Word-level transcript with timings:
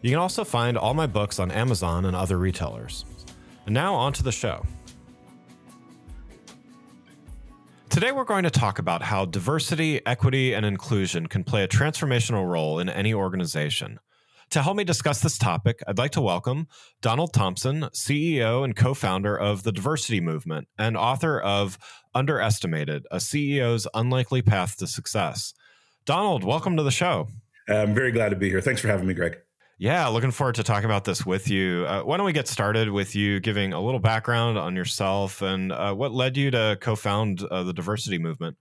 You 0.00 0.10
can 0.10 0.18
also 0.20 0.44
find 0.44 0.78
all 0.78 0.94
my 0.94 1.06
books 1.06 1.38
on 1.38 1.50
Amazon 1.50 2.04
and 2.04 2.14
other 2.14 2.38
retailers. 2.38 3.04
And 3.66 3.74
now 3.74 3.94
on 3.94 4.12
to 4.14 4.22
the 4.22 4.32
show. 4.32 4.64
Today, 7.88 8.12
we're 8.12 8.24
going 8.24 8.44
to 8.44 8.50
talk 8.50 8.78
about 8.78 9.02
how 9.02 9.24
diversity, 9.24 10.00
equity, 10.06 10.54
and 10.54 10.64
inclusion 10.64 11.26
can 11.26 11.42
play 11.42 11.64
a 11.64 11.68
transformational 11.68 12.48
role 12.48 12.78
in 12.78 12.88
any 12.88 13.12
organization. 13.12 13.98
To 14.50 14.62
help 14.62 14.76
me 14.76 14.84
discuss 14.84 15.20
this 15.20 15.36
topic, 15.36 15.82
I'd 15.86 15.98
like 15.98 16.12
to 16.12 16.20
welcome 16.20 16.68
Donald 17.02 17.32
Thompson, 17.32 17.82
CEO 17.92 18.64
and 18.64 18.76
co 18.76 18.94
founder 18.94 19.36
of 19.36 19.64
the 19.64 19.72
Diversity 19.72 20.20
Movement 20.20 20.68
and 20.78 20.96
author 20.96 21.40
of 21.40 21.76
Underestimated 22.14 23.04
A 23.10 23.16
CEO's 23.16 23.88
Unlikely 23.94 24.42
Path 24.42 24.76
to 24.78 24.86
Success. 24.86 25.52
Donald, 26.04 26.44
welcome 26.44 26.76
to 26.76 26.82
the 26.82 26.90
show. 26.90 27.28
I'm 27.68 27.94
very 27.94 28.12
glad 28.12 28.28
to 28.30 28.36
be 28.36 28.48
here. 28.48 28.60
Thanks 28.60 28.80
for 28.80 28.88
having 28.88 29.06
me, 29.06 29.12
Greg. 29.12 29.38
Yeah, 29.80 30.08
looking 30.08 30.32
forward 30.32 30.56
to 30.56 30.64
talking 30.64 30.86
about 30.86 31.04
this 31.04 31.24
with 31.24 31.48
you. 31.48 31.84
Uh, 31.86 32.02
why 32.02 32.16
don't 32.16 32.26
we 32.26 32.32
get 32.32 32.48
started 32.48 32.90
with 32.90 33.14
you 33.14 33.38
giving 33.38 33.72
a 33.72 33.80
little 33.80 34.00
background 34.00 34.58
on 34.58 34.74
yourself 34.74 35.40
and 35.40 35.70
uh, 35.70 35.94
what 35.94 36.12
led 36.12 36.36
you 36.36 36.50
to 36.50 36.76
co 36.80 36.96
found 36.96 37.44
uh, 37.44 37.62
the 37.62 37.72
diversity 37.72 38.18
movement? 38.18 38.56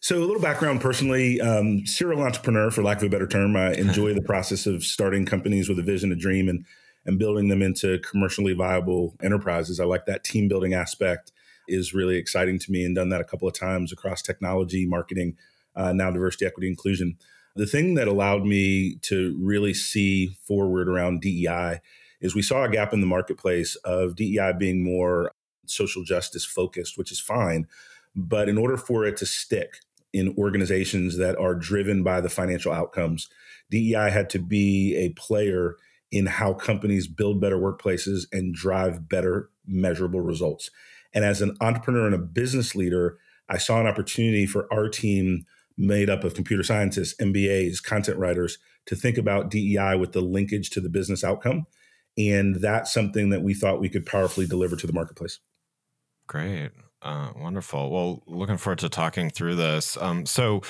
So, 0.00 0.18
a 0.18 0.24
little 0.24 0.40
background 0.40 0.80
personally, 0.80 1.40
um, 1.40 1.84
serial 1.84 2.22
entrepreneur, 2.22 2.70
for 2.70 2.84
lack 2.84 2.98
of 2.98 3.04
a 3.04 3.08
better 3.08 3.26
term. 3.26 3.56
I 3.56 3.72
enjoy 3.74 4.14
the 4.14 4.22
process 4.22 4.66
of 4.66 4.84
starting 4.84 5.26
companies 5.26 5.68
with 5.68 5.80
a 5.80 5.82
vision, 5.82 6.12
a 6.12 6.16
dream, 6.16 6.48
and, 6.48 6.64
and 7.06 7.18
building 7.18 7.48
them 7.48 7.60
into 7.60 7.98
commercially 7.98 8.52
viable 8.52 9.16
enterprises. 9.24 9.80
I 9.80 9.84
like 9.84 10.06
that 10.06 10.22
team 10.22 10.46
building 10.46 10.74
aspect 10.74 11.32
is 11.66 11.92
really 11.92 12.18
exciting 12.18 12.60
to 12.60 12.70
me 12.70 12.84
and 12.84 12.94
done 12.94 13.08
that 13.08 13.20
a 13.20 13.24
couple 13.24 13.48
of 13.48 13.54
times 13.54 13.92
across 13.92 14.22
technology, 14.22 14.86
marketing, 14.86 15.36
uh, 15.74 15.92
now 15.92 16.12
diversity, 16.12 16.46
equity, 16.46 16.68
inclusion. 16.68 17.16
The 17.56 17.66
thing 17.66 17.94
that 17.94 18.06
allowed 18.06 18.44
me 18.44 18.96
to 19.02 19.34
really 19.40 19.72
see 19.72 20.36
forward 20.42 20.88
around 20.88 21.22
DEI 21.22 21.80
is 22.20 22.34
we 22.34 22.42
saw 22.42 22.64
a 22.64 22.68
gap 22.68 22.92
in 22.92 23.00
the 23.00 23.06
marketplace 23.06 23.76
of 23.76 24.14
DEI 24.14 24.52
being 24.58 24.84
more 24.84 25.32
social 25.64 26.04
justice 26.04 26.44
focused, 26.44 26.98
which 26.98 27.10
is 27.10 27.18
fine. 27.18 27.66
But 28.14 28.50
in 28.50 28.58
order 28.58 28.76
for 28.76 29.06
it 29.06 29.16
to 29.18 29.26
stick 29.26 29.78
in 30.12 30.34
organizations 30.36 31.16
that 31.16 31.36
are 31.38 31.54
driven 31.54 32.02
by 32.02 32.20
the 32.20 32.28
financial 32.28 32.72
outcomes, 32.72 33.28
DEI 33.70 34.10
had 34.10 34.28
to 34.30 34.38
be 34.38 34.94
a 34.94 35.10
player 35.10 35.76
in 36.12 36.26
how 36.26 36.52
companies 36.52 37.06
build 37.08 37.40
better 37.40 37.58
workplaces 37.58 38.26
and 38.32 38.54
drive 38.54 39.08
better 39.08 39.50
measurable 39.66 40.20
results. 40.20 40.70
And 41.14 41.24
as 41.24 41.40
an 41.40 41.56
entrepreneur 41.62 42.04
and 42.04 42.14
a 42.14 42.18
business 42.18 42.74
leader, 42.74 43.18
I 43.48 43.56
saw 43.56 43.80
an 43.80 43.86
opportunity 43.86 44.44
for 44.46 44.72
our 44.72 44.88
team 44.88 45.46
made 45.78 46.08
up 46.08 46.24
of 46.24 46.34
computer 46.34 46.62
scientists, 46.62 47.14
MBAs, 47.20 47.82
content 47.82 48.18
writers 48.18 48.58
to 48.86 48.96
think 48.96 49.18
about 49.18 49.50
DEI 49.50 49.96
with 49.96 50.12
the 50.12 50.20
linkage 50.20 50.70
to 50.70 50.80
the 50.80 50.88
business 50.88 51.24
outcome. 51.24 51.66
And 52.16 52.56
that's 52.56 52.92
something 52.92 53.30
that 53.30 53.42
we 53.42 53.52
thought 53.52 53.80
we 53.80 53.88
could 53.88 54.06
powerfully 54.06 54.46
deliver 54.46 54.76
to 54.76 54.86
the 54.86 54.92
marketplace. 54.92 55.38
Great. 56.26 56.70
Uh, 57.02 57.30
wonderful. 57.36 57.90
Well, 57.90 58.22
looking 58.26 58.56
forward 58.56 58.78
to 58.80 58.88
talking 58.88 59.30
through 59.30 59.56
this. 59.56 59.96
Um, 60.00 60.24
so, 60.24 60.62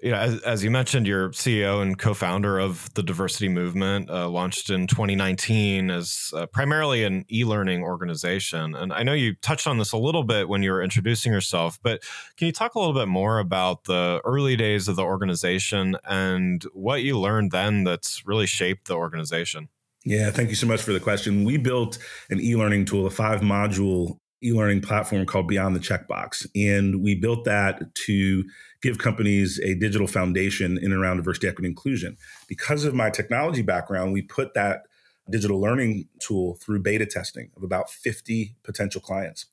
you 0.00 0.12
know, 0.12 0.16
as, 0.16 0.40
as, 0.42 0.64
you 0.64 0.70
mentioned, 0.70 1.06
you're 1.06 1.30
CEO 1.30 1.82
and 1.82 1.98
co-founder 1.98 2.58
of 2.58 2.92
the 2.94 3.02
diversity 3.02 3.48
movement, 3.48 4.08
uh, 4.08 4.28
launched 4.28 4.70
in 4.70 4.86
2019 4.86 5.90
as 5.90 6.30
uh, 6.34 6.46
primarily 6.46 7.02
an 7.02 7.24
e-learning 7.32 7.82
organization. 7.82 8.76
And 8.76 8.92
I 8.92 9.02
know 9.02 9.12
you 9.12 9.34
touched 9.42 9.66
on 9.66 9.78
this 9.78 9.90
a 9.90 9.96
little 9.96 10.22
bit 10.22 10.48
when 10.48 10.62
you 10.62 10.70
were 10.70 10.82
introducing 10.82 11.32
yourself, 11.32 11.80
but 11.82 12.02
can 12.36 12.46
you 12.46 12.52
talk 12.52 12.76
a 12.76 12.78
little 12.78 12.94
bit 12.94 13.08
more 13.08 13.40
about 13.40 13.84
the 13.84 14.20
early 14.24 14.54
days 14.54 14.86
of 14.86 14.94
the 14.94 15.02
organization 15.02 15.96
and 16.04 16.62
what 16.72 17.02
you 17.02 17.18
learned 17.18 17.50
then 17.50 17.82
that's 17.82 18.24
really 18.24 18.46
shaped 18.46 18.86
the 18.86 18.94
organization? 18.94 19.68
Yeah, 20.04 20.30
thank 20.30 20.48
you 20.48 20.54
so 20.54 20.68
much 20.68 20.80
for 20.80 20.92
the 20.92 21.00
question. 21.00 21.44
We 21.44 21.56
built 21.56 21.98
an 22.30 22.40
e-learning 22.40 22.84
tool, 22.84 23.06
a 23.06 23.10
five-module 23.10 24.18
e-learning 24.42 24.80
platform 24.80 25.26
called 25.26 25.48
Beyond 25.48 25.74
the 25.74 25.80
Checkbox, 25.80 26.46
and 26.54 27.02
we 27.02 27.14
built 27.14 27.44
that 27.44 27.94
to 28.06 28.44
give 28.82 28.98
companies 28.98 29.58
a 29.60 29.74
digital 29.74 30.06
foundation 30.06 30.78
in 30.78 30.92
and 30.92 30.94
around 30.94 31.16
diversity, 31.16 31.48
equity, 31.48 31.68
inclusion. 31.68 32.16
Because 32.48 32.84
of 32.84 32.94
my 32.94 33.10
technology 33.10 33.62
background, 33.62 34.12
we 34.12 34.22
put 34.22 34.54
that 34.54 34.82
digital 35.30 35.60
learning 35.60 36.08
tool 36.20 36.54
through 36.56 36.80
beta 36.80 37.06
testing 37.06 37.50
of 37.56 37.62
about 37.62 37.90
50 37.90 38.54
potential 38.62 39.00
clients. 39.00 39.46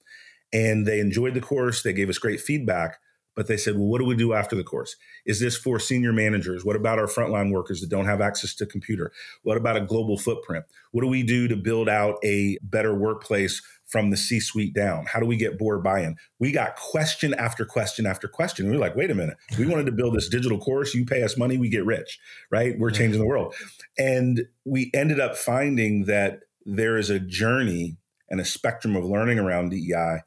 And 0.53 0.85
they 0.85 0.99
enjoyed 0.99 1.33
the 1.33 1.41
course, 1.41 1.83
they 1.83 1.93
gave 1.93 2.09
us 2.09 2.17
great 2.17 2.39
feedback, 2.39 2.99
but 3.35 3.47
they 3.47 3.57
said, 3.57 3.75
well, 3.75 3.87
what 3.87 3.99
do 3.99 4.05
we 4.05 4.15
do 4.15 4.33
after 4.33 4.55
the 4.55 4.63
course? 4.63 4.95
Is 5.25 5.41
this 5.41 5.57
for 5.57 5.79
senior 5.79 6.13
managers? 6.13 6.63
What 6.63 6.77
about 6.77 6.99
our 6.99 7.07
frontline 7.07 7.51
workers 7.51 7.81
that 7.81 7.89
don't 7.89 8.05
have 8.05 8.21
access 8.21 8.55
to 8.55 8.65
computer? 8.65 9.11
What 9.43 9.57
about 9.57 9.75
a 9.75 9.81
global 9.81 10.17
footprint? 10.17 10.65
What 10.91 11.01
do 11.01 11.07
we 11.07 11.23
do 11.23 11.47
to 11.49 11.57
build 11.57 11.89
out 11.89 12.15
a 12.23 12.57
better 12.63 12.95
workplace 12.95 13.61
from 13.85 14.09
the 14.09 14.17
C 14.17 14.39
suite 14.39 14.73
down? 14.73 15.05
How 15.05 15.19
do 15.19 15.25
we 15.25 15.37
get 15.37 15.57
board 15.57 15.83
buy 15.83 16.01
in? 16.01 16.15
We 16.39 16.51
got 16.51 16.75
question 16.75 17.33
after 17.35 17.65
question 17.65 18.05
after 18.05 18.27
question. 18.27 18.69
We 18.69 18.75
are 18.75 18.79
like, 18.79 18.95
wait 18.95 19.11
a 19.11 19.15
minute. 19.15 19.37
We 19.57 19.65
wanted 19.67 19.85
to 19.85 19.91
build 19.91 20.15
this 20.15 20.27
digital 20.27 20.57
course. 20.57 20.93
You 20.93 21.05
pay 21.05 21.23
us 21.23 21.37
money, 21.37 21.57
we 21.57 21.69
get 21.69 21.85
rich, 21.85 22.19
right? 22.51 22.77
We're 22.77 22.91
changing 22.91 23.21
the 23.21 23.27
world. 23.27 23.53
And 23.97 24.45
we 24.65 24.91
ended 24.93 25.19
up 25.19 25.37
finding 25.37 26.05
that 26.05 26.41
there 26.65 26.97
is 26.97 27.09
a 27.09 27.19
journey 27.19 27.97
and 28.29 28.41
a 28.41 28.45
spectrum 28.45 28.95
of 28.95 29.05
learning 29.05 29.37
around 29.37 29.69
DEI, 29.69 30.21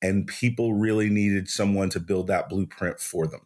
and 0.00 0.26
people 0.26 0.74
really 0.74 1.10
needed 1.10 1.48
someone 1.48 1.90
to 1.90 2.00
build 2.00 2.28
that 2.28 2.48
blueprint 2.48 3.00
for 3.00 3.26
them. 3.26 3.40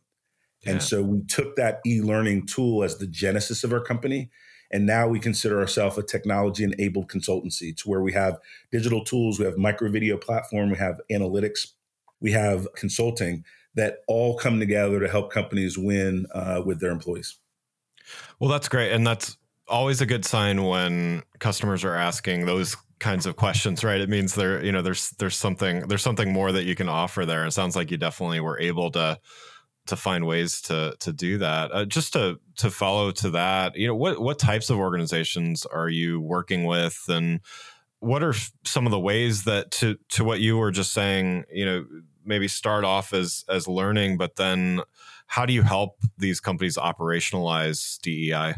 Yeah. 0.62 0.72
And 0.72 0.82
so 0.82 1.02
we 1.02 1.22
took 1.24 1.56
that 1.56 1.80
e 1.86 2.00
learning 2.00 2.46
tool 2.46 2.84
as 2.84 2.98
the 2.98 3.06
genesis 3.06 3.64
of 3.64 3.72
our 3.72 3.80
company 3.80 4.30
and 4.70 4.86
now 4.86 5.06
we 5.06 5.18
consider 5.20 5.60
ourselves 5.60 5.98
a 5.98 6.02
technology 6.02 6.64
enabled 6.64 7.08
consultancy 7.08 7.76
to 7.76 7.88
where 7.88 8.02
we 8.02 8.12
have 8.12 8.38
digital 8.72 9.04
tools, 9.04 9.38
we 9.38 9.44
have 9.44 9.56
micro 9.56 9.90
video 9.90 10.16
platform, 10.16 10.70
we 10.70 10.76
have 10.76 11.00
analytics, 11.10 11.72
we 12.20 12.32
have 12.32 12.66
consulting 12.74 13.44
that 13.74 13.98
all 14.08 14.36
come 14.36 14.58
together 14.58 15.00
to 15.00 15.08
help 15.08 15.32
companies 15.32 15.76
win 15.76 16.26
uh, 16.34 16.62
with 16.64 16.80
their 16.80 16.90
employees. 16.90 17.36
Well, 18.38 18.50
that's 18.50 18.68
great. 18.68 18.92
And 18.92 19.06
that's 19.06 19.36
always 19.68 20.00
a 20.00 20.06
good 20.06 20.24
sign 20.24 20.64
when 20.64 21.22
customers 21.38 21.84
are 21.84 21.94
asking 21.94 22.46
those 22.46 22.76
kinds 23.00 23.26
of 23.26 23.36
questions, 23.36 23.82
right? 23.82 24.00
It 24.00 24.08
means 24.08 24.34
there, 24.34 24.64
you 24.64 24.72
know, 24.72 24.82
there's 24.82 25.10
there's 25.18 25.36
something 25.36 25.80
there's 25.88 26.02
something 26.02 26.32
more 26.32 26.52
that 26.52 26.64
you 26.64 26.74
can 26.74 26.88
offer 26.88 27.26
there. 27.26 27.44
It 27.46 27.52
sounds 27.52 27.76
like 27.76 27.90
you 27.90 27.96
definitely 27.96 28.40
were 28.40 28.58
able 28.58 28.90
to 28.92 29.18
to 29.86 29.96
find 29.96 30.26
ways 30.26 30.60
to 30.62 30.96
to 31.00 31.12
do 31.12 31.38
that. 31.38 31.72
Uh, 31.72 31.84
just 31.84 32.12
to 32.14 32.40
to 32.56 32.70
follow 32.70 33.10
to 33.12 33.30
that, 33.30 33.76
you 33.76 33.86
know, 33.86 33.94
what 33.94 34.20
what 34.20 34.38
types 34.38 34.70
of 34.70 34.78
organizations 34.78 35.66
are 35.66 35.88
you 35.88 36.20
working 36.20 36.64
with, 36.64 37.04
and 37.08 37.40
what 38.00 38.22
are 38.22 38.34
some 38.64 38.86
of 38.86 38.90
the 38.90 39.00
ways 39.00 39.44
that 39.44 39.70
to 39.72 39.96
to 40.10 40.24
what 40.24 40.40
you 40.40 40.56
were 40.56 40.70
just 40.70 40.92
saying, 40.92 41.44
you 41.52 41.64
know, 41.64 41.84
maybe 42.24 42.48
start 42.48 42.84
off 42.84 43.12
as 43.12 43.44
as 43.48 43.68
learning, 43.68 44.16
but 44.16 44.36
then 44.36 44.80
how 45.26 45.46
do 45.46 45.52
you 45.52 45.62
help 45.62 45.96
these 46.18 46.40
companies 46.40 46.76
operationalize 46.76 47.98
DEI? 48.00 48.54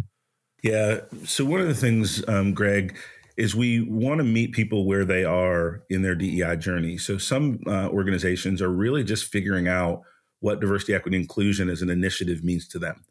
Yeah. 0.63 1.01
So 1.25 1.45
one 1.45 1.61
of 1.61 1.69
the 1.69 1.75
things, 1.75 2.27
um, 2.29 2.53
Greg, 2.53 2.97
is 3.37 3.55
we 3.55 3.81
want 3.83 4.19
to 4.19 4.25
meet 4.25 4.53
people 4.53 4.87
where 4.87 5.05
they 5.05 5.25
are 5.25 5.83
in 5.91 6.03
their 6.03 6.15
DEI 6.15 6.57
journey. 6.57 6.97
So 6.97 7.19
some 7.19 7.61
uh, 7.67 7.89
organizations 7.89 8.61
are 8.63 8.71
really 8.71 9.05
just 9.05 9.27
figuring 9.27 9.69
out 9.69 10.03
what 10.41 10.61
diversity, 10.61 10.95
equity, 10.95 11.17
inclusion 11.17 11.69
as 11.69 11.83
an 11.83 11.91
initiative 11.91 12.45
means 12.45 12.69
to 12.69 12.79
them. 12.79 13.05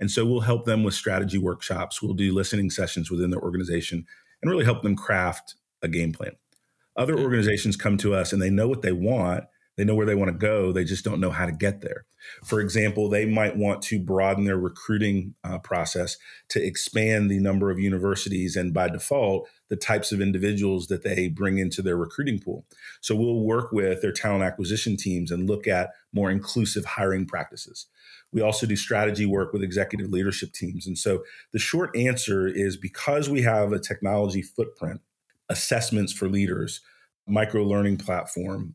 And 0.00 0.10
so 0.10 0.24
we'll 0.24 0.40
help 0.40 0.64
them 0.64 0.84
with 0.84 0.94
strategy 0.94 1.38
workshops. 1.38 2.00
We'll 2.00 2.14
do 2.14 2.32
listening 2.32 2.70
sessions 2.70 3.10
within 3.10 3.30
their 3.30 3.40
organization 3.40 4.06
and 4.40 4.50
really 4.50 4.64
help 4.64 4.82
them 4.82 4.96
craft 4.96 5.56
a 5.82 5.88
game 5.88 6.12
plan. 6.12 6.32
Other 6.96 7.16
mm. 7.16 7.22
organizations 7.22 7.76
come 7.76 7.96
to 7.98 8.14
us 8.14 8.32
and 8.32 8.40
they 8.40 8.50
know 8.50 8.68
what 8.68 8.82
they 8.82 8.92
want, 8.92 9.44
they 9.78 9.84
know 9.84 9.94
where 9.94 10.06
they 10.06 10.16
want 10.16 10.28
to 10.28 10.36
go, 10.36 10.72
they 10.72 10.82
just 10.82 11.04
don't 11.04 11.20
know 11.20 11.30
how 11.30 11.46
to 11.46 11.52
get 11.52 11.82
there. 11.82 12.04
For 12.44 12.60
example, 12.60 13.08
they 13.08 13.24
might 13.24 13.56
want 13.56 13.80
to 13.82 14.00
broaden 14.00 14.44
their 14.44 14.58
recruiting 14.58 15.36
uh, 15.44 15.58
process 15.58 16.16
to 16.48 16.60
expand 16.62 17.30
the 17.30 17.38
number 17.38 17.70
of 17.70 17.78
universities 17.78 18.56
and 18.56 18.74
by 18.74 18.88
default, 18.88 19.48
the 19.68 19.76
types 19.76 20.10
of 20.10 20.20
individuals 20.20 20.88
that 20.88 21.04
they 21.04 21.28
bring 21.28 21.58
into 21.58 21.80
their 21.80 21.96
recruiting 21.96 22.40
pool. 22.40 22.66
So 23.00 23.14
we'll 23.14 23.40
work 23.40 23.70
with 23.70 24.02
their 24.02 24.10
talent 24.10 24.42
acquisition 24.42 24.96
teams 24.96 25.30
and 25.30 25.48
look 25.48 25.68
at 25.68 25.90
more 26.12 26.28
inclusive 26.28 26.84
hiring 26.84 27.24
practices. 27.24 27.86
We 28.32 28.40
also 28.42 28.66
do 28.66 28.74
strategy 28.74 29.26
work 29.26 29.52
with 29.52 29.62
executive 29.62 30.10
leadership 30.10 30.52
teams. 30.52 30.88
And 30.88 30.98
so 30.98 31.22
the 31.52 31.60
short 31.60 31.96
answer 31.96 32.48
is 32.48 32.76
because 32.76 33.30
we 33.30 33.42
have 33.42 33.72
a 33.72 33.78
technology 33.78 34.42
footprint, 34.42 35.02
assessments 35.48 36.12
for 36.12 36.28
leaders, 36.28 36.80
micro 37.28 37.62
learning 37.62 37.98
platform, 37.98 38.74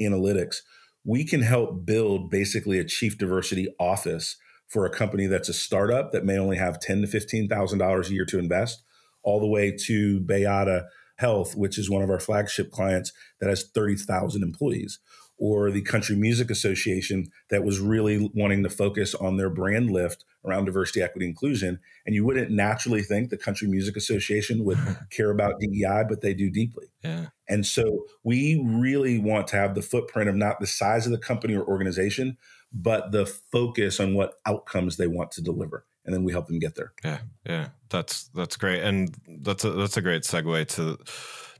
analytics, 0.00 0.56
we 1.04 1.24
can 1.24 1.42
help 1.42 1.84
build 1.84 2.30
basically 2.30 2.78
a 2.78 2.84
chief 2.84 3.18
diversity 3.18 3.68
office 3.80 4.36
for 4.68 4.86
a 4.86 4.90
company 4.90 5.26
that's 5.26 5.48
a 5.48 5.54
startup 5.54 6.12
that 6.12 6.24
may 6.24 6.38
only 6.38 6.56
have 6.56 6.80
ten 6.80 7.00
to 7.02 7.06
fifteen 7.06 7.48
thousand 7.48 7.78
dollars 7.78 8.10
a 8.10 8.14
year 8.14 8.24
to 8.24 8.38
invest, 8.38 8.82
all 9.22 9.40
the 9.40 9.46
way 9.46 9.76
to 9.86 10.20
Bayada 10.20 10.84
Health, 11.16 11.54
which 11.54 11.78
is 11.78 11.90
one 11.90 12.02
of 12.02 12.10
our 12.10 12.18
flagship 12.18 12.70
clients 12.70 13.12
that 13.40 13.48
has 13.48 13.64
thirty 13.64 13.96
thousand 13.96 14.42
employees, 14.42 14.98
or 15.42 15.72
the 15.72 15.82
Country 15.82 16.14
Music 16.14 16.52
Association 16.52 17.28
that 17.50 17.64
was 17.64 17.80
really 17.80 18.30
wanting 18.32 18.62
to 18.62 18.70
focus 18.70 19.12
on 19.12 19.38
their 19.38 19.50
brand 19.50 19.90
lift 19.90 20.24
around 20.44 20.66
diversity, 20.66 21.02
equity, 21.02 21.26
inclusion. 21.26 21.80
And 22.06 22.14
you 22.14 22.24
wouldn't 22.24 22.52
naturally 22.52 23.02
think 23.02 23.28
the 23.28 23.36
Country 23.36 23.66
Music 23.66 23.96
Association 23.96 24.64
would 24.64 24.78
care 25.10 25.32
about 25.32 25.58
DEI, 25.58 26.04
but 26.08 26.20
they 26.20 26.32
do 26.32 26.48
deeply. 26.48 26.92
Yeah. 27.02 27.26
And 27.48 27.66
so 27.66 28.04
we 28.22 28.64
really 28.64 29.18
want 29.18 29.48
to 29.48 29.56
have 29.56 29.74
the 29.74 29.82
footprint 29.82 30.28
of 30.28 30.36
not 30.36 30.60
the 30.60 30.66
size 30.68 31.06
of 31.06 31.12
the 31.12 31.18
company 31.18 31.56
or 31.56 31.64
organization, 31.64 32.38
but 32.72 33.10
the 33.10 33.26
focus 33.26 33.98
on 33.98 34.14
what 34.14 34.34
outcomes 34.46 34.96
they 34.96 35.08
want 35.08 35.32
to 35.32 35.42
deliver. 35.42 35.84
And 36.04 36.14
then 36.14 36.22
we 36.22 36.30
help 36.30 36.46
them 36.46 36.60
get 36.60 36.76
there. 36.76 36.92
Yeah. 37.02 37.18
Yeah. 37.44 37.68
That's 37.90 38.28
that's 38.28 38.56
great. 38.56 38.84
And 38.84 39.12
that's 39.40 39.64
a 39.64 39.72
that's 39.72 39.96
a 39.96 40.02
great 40.02 40.22
segue 40.22 40.68
to 40.76 40.98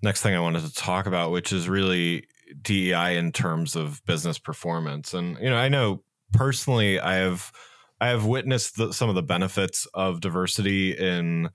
next 0.05 0.23
thing 0.23 0.37
I 0.37 0.40
wanted 0.40 0.62
to 0.62 0.73
talk 0.73 1.06
about, 1.06 1.32
which 1.32 1.52
is 1.52 1.69
really 1.69 2.26
DEI 2.61 3.17
in 3.17 3.33
terms 3.33 3.77
of 3.77 4.05
business 4.07 4.39
performance. 4.39 5.15
And 5.15 5.39
you 5.39 5.51
know, 5.51 5.57
I 5.57 5.69
know 5.69 6.03
personally, 6.33 6.99
I 6.99 7.15
have 7.15 7.53
I 8.01 8.09
have 8.09 8.25
witnessed 8.25 8.77
the, 8.77 8.93
some 8.93 9.09
of 9.09 9.15
the 9.15 9.23
benefits 9.23 9.87
of 9.95 10.21
diversity 10.21 10.93
in 10.93 11.51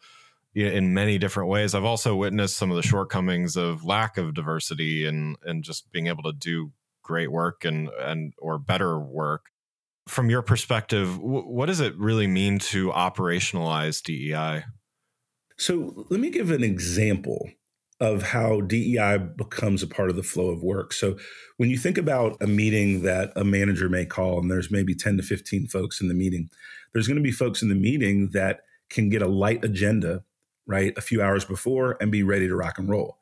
in 0.55 0.93
many 0.93 1.17
different 1.17 1.49
ways. 1.49 1.75
I've 1.75 1.83
also 1.83 2.15
witnessed 2.15 2.57
some 2.57 2.71
of 2.71 2.77
the 2.77 2.83
shortcomings 2.83 3.55
of 3.55 3.83
lack 3.83 4.17
of 4.17 4.33
diversity 4.33 5.05
and 5.05 5.35
and 5.43 5.63
just 5.63 5.91
being 5.91 6.07
able 6.07 6.23
to 6.23 6.33
do 6.33 6.71
great 7.03 7.31
work 7.31 7.65
and 7.65 7.89
and 7.99 8.33
or 8.37 8.57
better 8.57 8.99
work. 8.99 9.47
From 10.07 10.29
your 10.29 10.41
perspective, 10.41 11.15
w- 11.17 11.43
what 11.43 11.65
does 11.65 11.81
it 11.81 11.97
really 11.97 12.27
mean 12.27 12.59
to 12.59 12.91
operationalize 12.91 14.01
DEI? 14.01 14.63
So 15.57 16.05
let 16.09 16.19
me 16.19 16.29
give 16.29 16.49
an 16.51 16.63
example 16.63 17.49
of 17.99 18.21
how 18.21 18.61
DEI 18.61 19.17
becomes 19.17 19.81
a 19.81 19.87
part 19.87 20.09
of 20.09 20.15
the 20.15 20.23
flow 20.23 20.49
of 20.49 20.61
work. 20.61 20.93
So 20.93 21.17
when 21.57 21.69
you 21.69 21.77
think 21.77 21.97
about 21.97 22.37
a 22.41 22.47
meeting 22.47 23.01
that 23.01 23.31
a 23.35 23.43
manager 23.43 23.89
may 23.89 24.05
call 24.05 24.39
and 24.39 24.51
there's 24.51 24.69
maybe 24.69 24.93
10 24.93 25.17
to 25.17 25.23
15 25.23 25.67
folks 25.67 25.99
in 25.99 26.07
the 26.07 26.13
meeting, 26.13 26.49
there's 26.93 27.07
going 27.07 27.17
to 27.17 27.23
be 27.23 27.31
folks 27.31 27.61
in 27.61 27.69
the 27.69 27.75
meeting 27.75 28.29
that 28.33 28.61
can 28.89 29.09
get 29.09 29.21
a 29.21 29.27
light 29.27 29.65
agenda, 29.65 30.23
right, 30.67 30.95
a 30.95 31.01
few 31.01 31.21
hours 31.21 31.43
before 31.43 31.97
and 31.99 32.11
be 32.11 32.23
ready 32.23 32.47
to 32.47 32.55
rock 32.55 32.77
and 32.77 32.89
roll. 32.89 33.17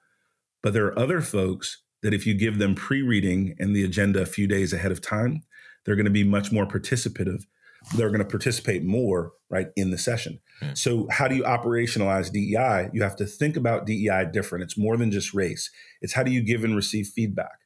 But 0.61 0.73
there 0.73 0.85
are 0.85 0.99
other 0.99 1.21
folks 1.21 1.81
that 2.03 2.13
if 2.13 2.27
you 2.27 2.33
give 2.33 2.57
them 2.57 2.75
pre-reading 2.75 3.55
and 3.59 3.75
the 3.75 3.85
agenda 3.85 4.21
a 4.21 4.25
few 4.25 4.47
days 4.47 4.73
ahead 4.73 4.91
of 4.91 5.01
time, 5.01 5.43
they're 5.85 5.95
going 5.95 6.05
to 6.05 6.11
be 6.11 6.23
much 6.23 6.51
more 6.51 6.65
participative 6.65 7.45
they're 7.93 8.09
going 8.09 8.19
to 8.19 8.25
participate 8.25 8.83
more 8.83 9.33
right 9.49 9.67
in 9.75 9.91
the 9.91 9.97
session. 9.97 10.39
So 10.73 11.07
how 11.11 11.27
do 11.27 11.35
you 11.35 11.43
operationalize 11.43 12.31
DEI? 12.31 12.89
You 12.93 13.03
have 13.03 13.15
to 13.17 13.25
think 13.25 13.57
about 13.57 13.85
DEI 13.85 14.25
different. 14.31 14.63
It's 14.63 14.77
more 14.77 14.97
than 14.97 15.11
just 15.11 15.33
race. 15.33 15.69
It's 16.01 16.13
how 16.13 16.23
do 16.23 16.31
you 16.31 16.41
give 16.41 16.63
and 16.63 16.75
receive 16.75 17.07
feedback? 17.07 17.59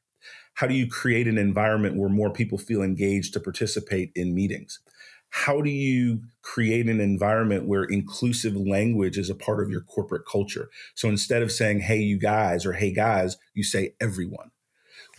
How 0.54 0.66
do 0.66 0.74
you 0.74 0.88
create 0.88 1.26
an 1.26 1.38
environment 1.38 1.96
where 1.96 2.08
more 2.08 2.30
people 2.32 2.58
feel 2.58 2.82
engaged 2.82 3.32
to 3.32 3.40
participate 3.40 4.10
in 4.14 4.34
meetings? 4.34 4.80
How 5.30 5.60
do 5.60 5.70
you 5.70 6.22
create 6.42 6.88
an 6.88 7.00
environment 7.00 7.66
where 7.66 7.84
inclusive 7.84 8.56
language 8.56 9.16
is 9.16 9.30
a 9.30 9.34
part 9.34 9.62
of 9.62 9.70
your 9.70 9.82
corporate 9.82 10.26
culture? 10.30 10.68
So 10.96 11.08
instead 11.08 11.42
of 11.42 11.52
saying, 11.52 11.80
hey, 11.80 12.00
you 12.00 12.18
guys, 12.18 12.66
or 12.66 12.72
hey, 12.72 12.92
guys, 12.92 13.36
you 13.54 13.62
say 13.62 13.94
everyone. 14.00 14.50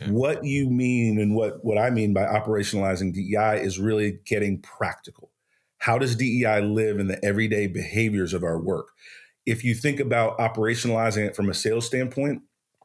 What 0.07 0.44
you 0.44 0.69
mean 0.69 1.19
and 1.19 1.36
what, 1.36 1.63
what 1.63 1.77
I 1.77 1.89
mean 1.89 2.13
by 2.13 2.24
operationalizing 2.24 3.13
DEI 3.13 3.63
is 3.63 3.80
really 3.80 4.19
getting 4.25 4.62
practical. 4.62 5.31
How 5.77 5.98
does 5.98 6.15
DEI 6.15 6.62
live 6.62 7.00
in 7.00 7.07
the 7.07 7.24
everyday 7.24 7.68
behaviors 7.68 8.33
of 8.33 8.44
our 8.44 8.59
work? 8.59 8.89
If 9.45 9.63
you 9.63 9.74
think 9.74 10.00
about 10.00 10.38
operationalizing 10.38 11.27
it 11.27 11.36
from 11.36 11.50
a 11.50 11.53
sales 11.53 11.86
standpoint, 11.86 12.42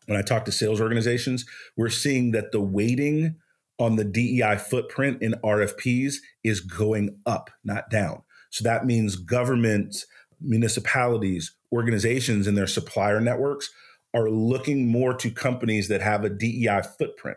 when 0.07 0.19
I 0.19 0.23
talk 0.23 0.45
to 0.45 0.53
sales 0.53 0.81
organizations, 0.81 1.45
we're 1.77 1.91
seeing 1.91 2.31
that 2.33 2.53
the 2.53 2.61
weighting 2.61 3.37
on 3.79 3.97
the 3.97 4.05
DEI 4.05 4.57
footprint 4.57 5.23
in 5.23 5.35
RFPs 5.45 6.17
is 6.43 6.61
going 6.61 7.19
up, 7.27 7.51
not 7.65 7.91
down. 7.91 8.23
So 8.51 8.65
that 8.65 8.87
means 8.87 9.17
governments, 9.17 10.07
municipalities, 10.41 11.55
organizations, 11.73 12.47
and 12.47 12.57
their 12.57 12.67
supplier 12.67 13.21
networks 13.21 13.71
are 14.17 14.31
looking 14.31 14.89
more 14.89 15.13
to 15.13 15.31
companies 15.31 15.89
that 15.89 16.01
have 16.01 16.25
a 16.25 16.31
DEI 16.31 16.81
footprint. 16.99 17.37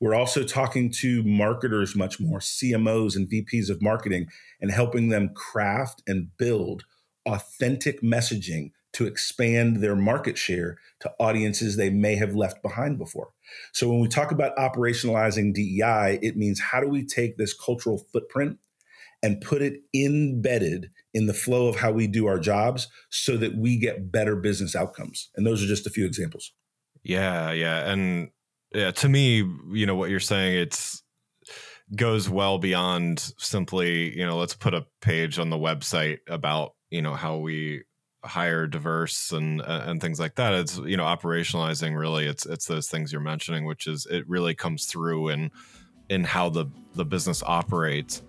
We're 0.00 0.14
also 0.14 0.42
talking 0.42 0.90
to 1.00 1.22
marketers 1.22 1.94
much 1.94 2.18
more, 2.18 2.38
CMOs 2.38 3.14
and 3.14 3.28
VPs 3.28 3.68
of 3.68 3.82
marketing, 3.82 4.28
and 4.60 4.70
helping 4.70 5.10
them 5.10 5.30
craft 5.34 6.02
and 6.06 6.28
build 6.38 6.84
authentic 7.26 8.02
messaging 8.02 8.70
to 8.94 9.06
expand 9.06 9.78
their 9.82 9.96
market 9.96 10.38
share 10.38 10.78
to 11.00 11.12
audiences 11.20 11.76
they 11.76 11.90
may 11.90 12.14
have 12.16 12.34
left 12.34 12.62
behind 12.62 12.96
before. 12.96 13.30
So, 13.72 13.90
when 13.90 14.00
we 14.00 14.08
talk 14.08 14.32
about 14.32 14.56
operationalizing 14.56 15.52
DEI, 15.52 16.18
it 16.22 16.36
means 16.36 16.60
how 16.60 16.80
do 16.80 16.88
we 16.88 17.04
take 17.04 17.36
this 17.36 17.52
cultural 17.52 17.98
footprint 18.12 18.58
and 19.22 19.40
put 19.40 19.62
it 19.62 19.82
embedded 19.94 20.90
in 21.14 21.26
the 21.26 21.32
flow 21.32 21.68
of 21.68 21.76
how 21.76 21.92
we 21.92 22.08
do 22.08 22.26
our 22.26 22.40
jobs 22.40 22.88
so 23.08 23.36
that 23.36 23.56
we 23.56 23.78
get 23.78 24.10
better 24.10 24.34
business 24.34 24.74
outcomes. 24.74 25.30
And 25.36 25.46
those 25.46 25.62
are 25.62 25.66
just 25.66 25.86
a 25.86 25.90
few 25.90 26.04
examples. 26.04 26.52
Yeah, 27.04 27.52
yeah. 27.52 27.90
And 27.90 28.30
yeah, 28.74 28.90
to 28.90 29.08
me, 29.08 29.48
you 29.72 29.86
know, 29.86 29.94
what 29.94 30.10
you're 30.10 30.20
saying, 30.20 30.58
it's 30.58 31.02
goes 31.96 32.28
well 32.28 32.58
beyond 32.58 33.32
simply, 33.38 34.16
you 34.18 34.26
know, 34.26 34.36
let's 34.36 34.54
put 34.54 34.74
a 34.74 34.86
page 35.00 35.38
on 35.38 35.50
the 35.50 35.56
website 35.56 36.18
about, 36.28 36.74
you 36.90 37.00
know, 37.00 37.14
how 37.14 37.36
we 37.36 37.84
hire 38.24 38.66
diverse 38.66 39.32
and 39.32 39.60
uh, 39.60 39.84
and 39.86 40.00
things 40.00 40.18
like 40.18 40.34
that. 40.34 40.54
It's, 40.54 40.78
you 40.78 40.96
know, 40.96 41.04
operationalizing 41.04 41.96
really 41.96 42.26
it's 42.26 42.46
it's 42.46 42.66
those 42.66 42.88
things 42.88 43.12
you're 43.12 43.20
mentioning, 43.20 43.64
which 43.66 43.86
is 43.86 44.06
it 44.10 44.28
really 44.28 44.54
comes 44.54 44.86
through 44.86 45.28
in 45.28 45.50
in 46.08 46.24
how 46.24 46.48
the 46.48 46.66
the 46.94 47.04
business 47.04 47.42
operates 47.44 48.22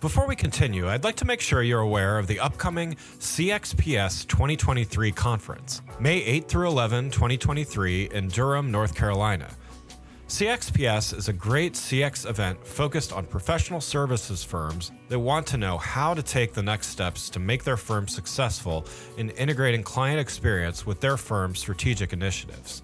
before 0.00 0.26
we 0.26 0.34
continue, 0.34 0.88
I'd 0.88 1.04
like 1.04 1.16
to 1.16 1.26
make 1.26 1.42
sure 1.42 1.62
you're 1.62 1.80
aware 1.80 2.18
of 2.18 2.26
the 2.26 2.40
upcoming 2.40 2.94
CXPS 3.18 4.26
2023 4.26 5.12
conference, 5.12 5.82
May 6.00 6.22
8 6.24 6.48
through 6.48 6.68
11, 6.68 7.10
2023, 7.10 8.08
in 8.10 8.28
Durham, 8.28 8.70
North 8.70 8.94
Carolina. 8.94 9.50
CXPS 10.26 11.18
is 11.18 11.28
a 11.28 11.34
great 11.34 11.74
CX 11.74 12.26
event 12.26 12.66
focused 12.66 13.12
on 13.12 13.26
professional 13.26 13.80
services 13.80 14.42
firms 14.42 14.90
that 15.08 15.18
want 15.18 15.46
to 15.48 15.58
know 15.58 15.76
how 15.76 16.14
to 16.14 16.22
take 16.22 16.54
the 16.54 16.62
next 16.62 16.86
steps 16.86 17.28
to 17.28 17.38
make 17.38 17.64
their 17.64 17.76
firm 17.76 18.08
successful 18.08 18.86
in 19.18 19.28
integrating 19.30 19.82
client 19.82 20.18
experience 20.18 20.86
with 20.86 21.00
their 21.00 21.18
firm's 21.18 21.58
strategic 21.58 22.14
initiatives. 22.14 22.82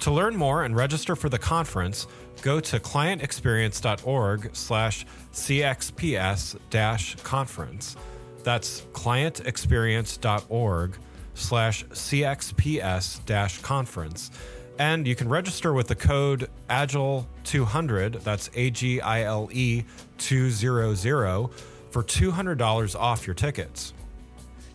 To 0.00 0.12
learn 0.12 0.36
more 0.36 0.62
and 0.62 0.76
register 0.76 1.16
for 1.16 1.28
the 1.28 1.38
conference, 1.38 2.06
go 2.42 2.60
to 2.60 2.78
clientexperience.org 2.78 4.54
slash 4.54 5.04
cxps 5.32 7.22
conference. 7.24 7.96
That's 8.44 8.82
clientexperience.org 8.92 10.96
slash 11.34 11.84
cxps 11.86 13.62
conference. 13.62 14.30
And 14.78 15.08
you 15.08 15.16
can 15.16 15.28
register 15.28 15.72
with 15.72 15.88
the 15.88 15.96
code 15.96 16.48
AGILE200, 16.70 18.22
that's 18.22 18.48
A 18.54 18.70
G 18.70 19.00
I 19.00 19.24
L 19.24 19.48
E 19.52 19.82
200, 20.18 21.50
for 21.90 22.04
$200 22.04 22.94
off 22.94 23.26
your 23.26 23.34
tickets. 23.34 23.92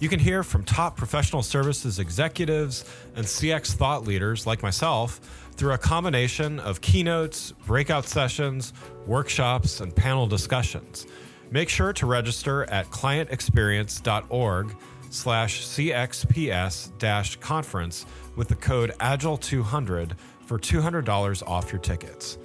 You 0.03 0.09
can 0.09 0.19
hear 0.19 0.43
from 0.43 0.65
top 0.65 0.97
professional 0.97 1.41
services 1.41 1.97
executives 1.97 2.83
and 3.15 3.25
CX 3.25 3.71
thought 3.71 4.03
leaders 4.03 4.45
like 4.45 4.61
myself 4.61 5.21
through 5.55 5.71
a 5.71 5.77
combination 5.77 6.59
of 6.59 6.81
keynotes, 6.81 7.53
breakout 7.65 8.03
sessions, 8.03 8.73
workshops, 9.07 9.79
and 9.79 9.95
panel 9.95 10.27
discussions. 10.27 11.07
Make 11.51 11.69
sure 11.69 11.93
to 11.93 12.05
register 12.05 12.69
at 12.69 12.87
clientexperience.org 12.87 14.75
slash 15.09 15.65
CXPS 15.67 16.97
dash 16.97 17.37
conference 17.37 18.05
with 18.35 18.49
the 18.49 18.55
code 18.55 18.93
Agile200 18.99 20.17
for 20.45 20.59
$200 20.59 21.47
off 21.47 21.71
your 21.71 21.79
tickets. 21.79 22.37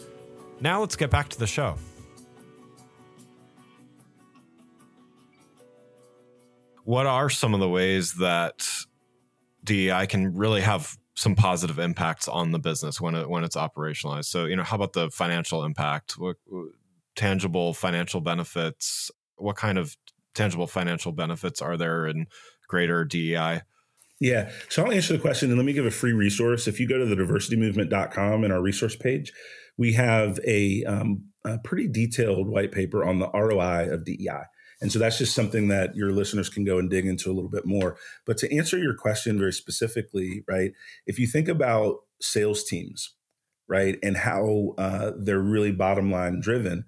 Now 0.61 0.79
let's 0.79 0.95
get 0.95 1.11
back 1.11 1.29
to 1.31 1.39
the 1.41 1.49
show. 1.49 1.75
What 6.89 7.05
are 7.05 7.29
some 7.29 7.53
of 7.53 7.61
the 7.61 7.69
ways 7.69 8.15
that 8.15 8.67
DEI 9.63 10.07
can 10.07 10.35
really 10.35 10.63
have 10.63 10.97
some 11.17 11.35
positive 11.35 11.79
impacts 11.79 12.29
on 12.29 12.51
the 12.53 12.59
business 12.59 12.99
when 12.99 13.15
it 13.15 13.29
when 13.29 13.45
it's 13.45 13.57
operationalized? 13.57 14.25
So, 14.25 14.47
you 14.47 14.57
know, 14.57 14.63
how 14.63 14.77
about 14.77 14.95
the 14.95 15.11
financial 15.11 15.65
impact? 15.65 16.13
What, 16.13 16.37
tangible 17.15 17.75
financial 17.75 18.23
benefits? 18.23 19.11
What 19.37 19.57
kind 19.57 19.77
of 19.77 19.99
tangible 20.35 20.67
financial 20.67 21.13
benefits 21.13 21.61
are 21.61 21.77
there 21.77 22.07
in 22.07 22.27
greater 22.69 23.05
DEI? 23.05 23.61
Yeah. 24.19 24.51
So 24.71 24.87
I'll 24.87 24.93
answer 24.93 25.13
the 25.13 25.19
question 25.19 25.51
and 25.51 25.59
let 25.59 25.67
me 25.67 25.75
give 25.75 25.85
a 25.85 25.91
free 25.91 26.15
resource. 26.15 26.67
If 26.67 26.81
you 26.81 26.89
go 26.89 26.97
to 26.97 27.05
the 27.05 27.17
diversitymovement.com 27.17 28.45
and 28.45 28.51
our 28.51 28.63
resource 28.63 28.97
page, 28.97 29.31
we 29.77 29.93
have 29.93 30.41
a, 30.47 30.85
um, 30.85 31.25
a 31.45 31.59
pretty 31.59 31.87
detailed 31.87 32.49
white 32.49 32.73
paper 32.73 33.05
on 33.05 33.19
the 33.19 33.29
ROI 33.29 33.91
of 33.93 34.07
DEI. 34.07 34.45
And 34.81 34.93
so 34.93 34.99
that's 34.99 35.19
just 35.19 35.35
something 35.35 35.69
that 35.69 35.97
your 35.97 36.13
listeners 36.13 36.49
can 36.49 36.65
go 36.65 36.79
and 36.79 36.89
dig 36.89 37.07
into 37.07 37.31
a 37.31 37.35
little 37.35 37.51
bit 37.51 37.67
more. 37.67 37.97
But 38.25 38.39
to 38.39 38.57
answer 38.57 38.79
your 38.79 38.95
question 38.95 39.39
very 39.39 39.53
specifically, 39.53 40.45
right, 40.49 40.73
if 41.07 41.19
you 41.19 41.27
think 41.27 41.49
about 41.49 41.97
sales 42.21 42.65
teams, 42.65 43.15
right, 43.69 43.99
and 44.03 44.17
how 44.17 44.75
uh, 44.79 45.13
they're 45.19 45.41
really 45.41 45.73
bottom 45.73 46.11
line 46.13 46.41
driven, 46.41 46.85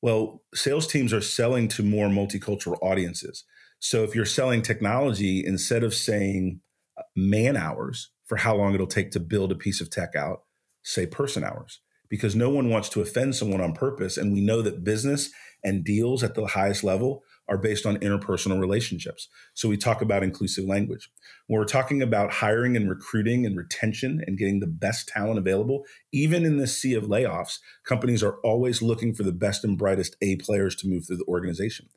well, 0.00 0.42
sales 0.54 0.86
teams 0.86 1.12
are 1.12 1.20
selling 1.20 1.68
to 1.68 1.82
more 1.82 2.08
multicultural 2.08 2.78
audiences. 2.82 3.44
So 3.78 4.04
if 4.04 4.14
you're 4.14 4.24
selling 4.24 4.62
technology, 4.62 5.44
instead 5.44 5.82
of 5.82 5.94
saying 5.94 6.60
uh, 6.96 7.02
man 7.16 7.56
hours 7.56 8.10
for 8.26 8.36
how 8.36 8.56
long 8.56 8.74
it'll 8.74 8.86
take 8.86 9.10
to 9.12 9.20
build 9.20 9.50
a 9.50 9.56
piece 9.56 9.80
of 9.80 9.90
tech 9.90 10.14
out, 10.14 10.42
say 10.84 11.06
person 11.06 11.44
hours 11.44 11.80
because 12.12 12.36
no 12.36 12.50
one 12.50 12.68
wants 12.68 12.90
to 12.90 13.00
offend 13.00 13.34
someone 13.34 13.62
on 13.62 13.72
purpose. 13.72 14.18
And 14.18 14.34
we 14.34 14.42
know 14.42 14.60
that 14.60 14.84
business 14.84 15.30
and 15.64 15.82
deals 15.82 16.22
at 16.22 16.34
the 16.34 16.46
highest 16.46 16.84
level 16.84 17.22
are 17.52 17.58
based 17.58 17.84
on 17.84 17.98
interpersonal 17.98 18.58
relationships. 18.58 19.28
So 19.52 19.68
we 19.68 19.76
talk 19.76 20.00
about 20.00 20.22
inclusive 20.22 20.64
language. 20.64 21.10
When 21.46 21.58
we're 21.58 21.66
talking 21.66 22.00
about 22.00 22.32
hiring 22.32 22.78
and 22.78 22.88
recruiting 22.88 23.44
and 23.44 23.58
retention 23.58 24.22
and 24.26 24.38
getting 24.38 24.60
the 24.60 24.66
best 24.66 25.08
talent 25.08 25.38
available, 25.38 25.84
even 26.12 26.46
in 26.46 26.56
this 26.56 26.76
sea 26.76 26.94
of 26.94 27.04
layoffs, 27.04 27.58
companies 27.84 28.22
are 28.22 28.38
always 28.38 28.80
looking 28.80 29.14
for 29.14 29.22
the 29.22 29.32
best 29.32 29.64
and 29.64 29.76
brightest 29.76 30.16
A 30.22 30.36
players 30.36 30.74
to 30.76 30.88
move 30.88 31.06
through 31.06 31.18
the 31.18 31.28
organization. 31.28 31.90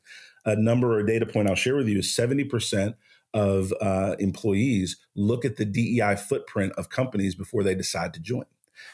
A 0.44 0.56
number 0.56 0.92
or 0.92 0.98
a 0.98 1.06
data 1.06 1.24
point 1.24 1.48
I'll 1.48 1.54
share 1.54 1.76
with 1.76 1.88
you 1.88 2.00
is 2.00 2.14
70% 2.14 2.94
of 3.32 3.72
uh, 3.80 4.16
employees 4.18 4.98
look 5.14 5.46
at 5.46 5.56
the 5.56 5.64
DEI 5.64 6.16
footprint 6.16 6.74
of 6.74 6.90
companies 6.90 7.34
before 7.34 7.62
they 7.62 7.74
decide 7.74 8.12
to 8.12 8.20
join. 8.20 8.44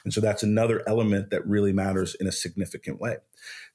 And 0.05 0.13
so 0.13 0.21
that's 0.21 0.43
another 0.43 0.83
element 0.87 1.31
that 1.31 1.47
really 1.47 1.73
matters 1.73 2.15
in 2.15 2.27
a 2.27 2.33
significant 2.33 3.01
way. 3.01 3.17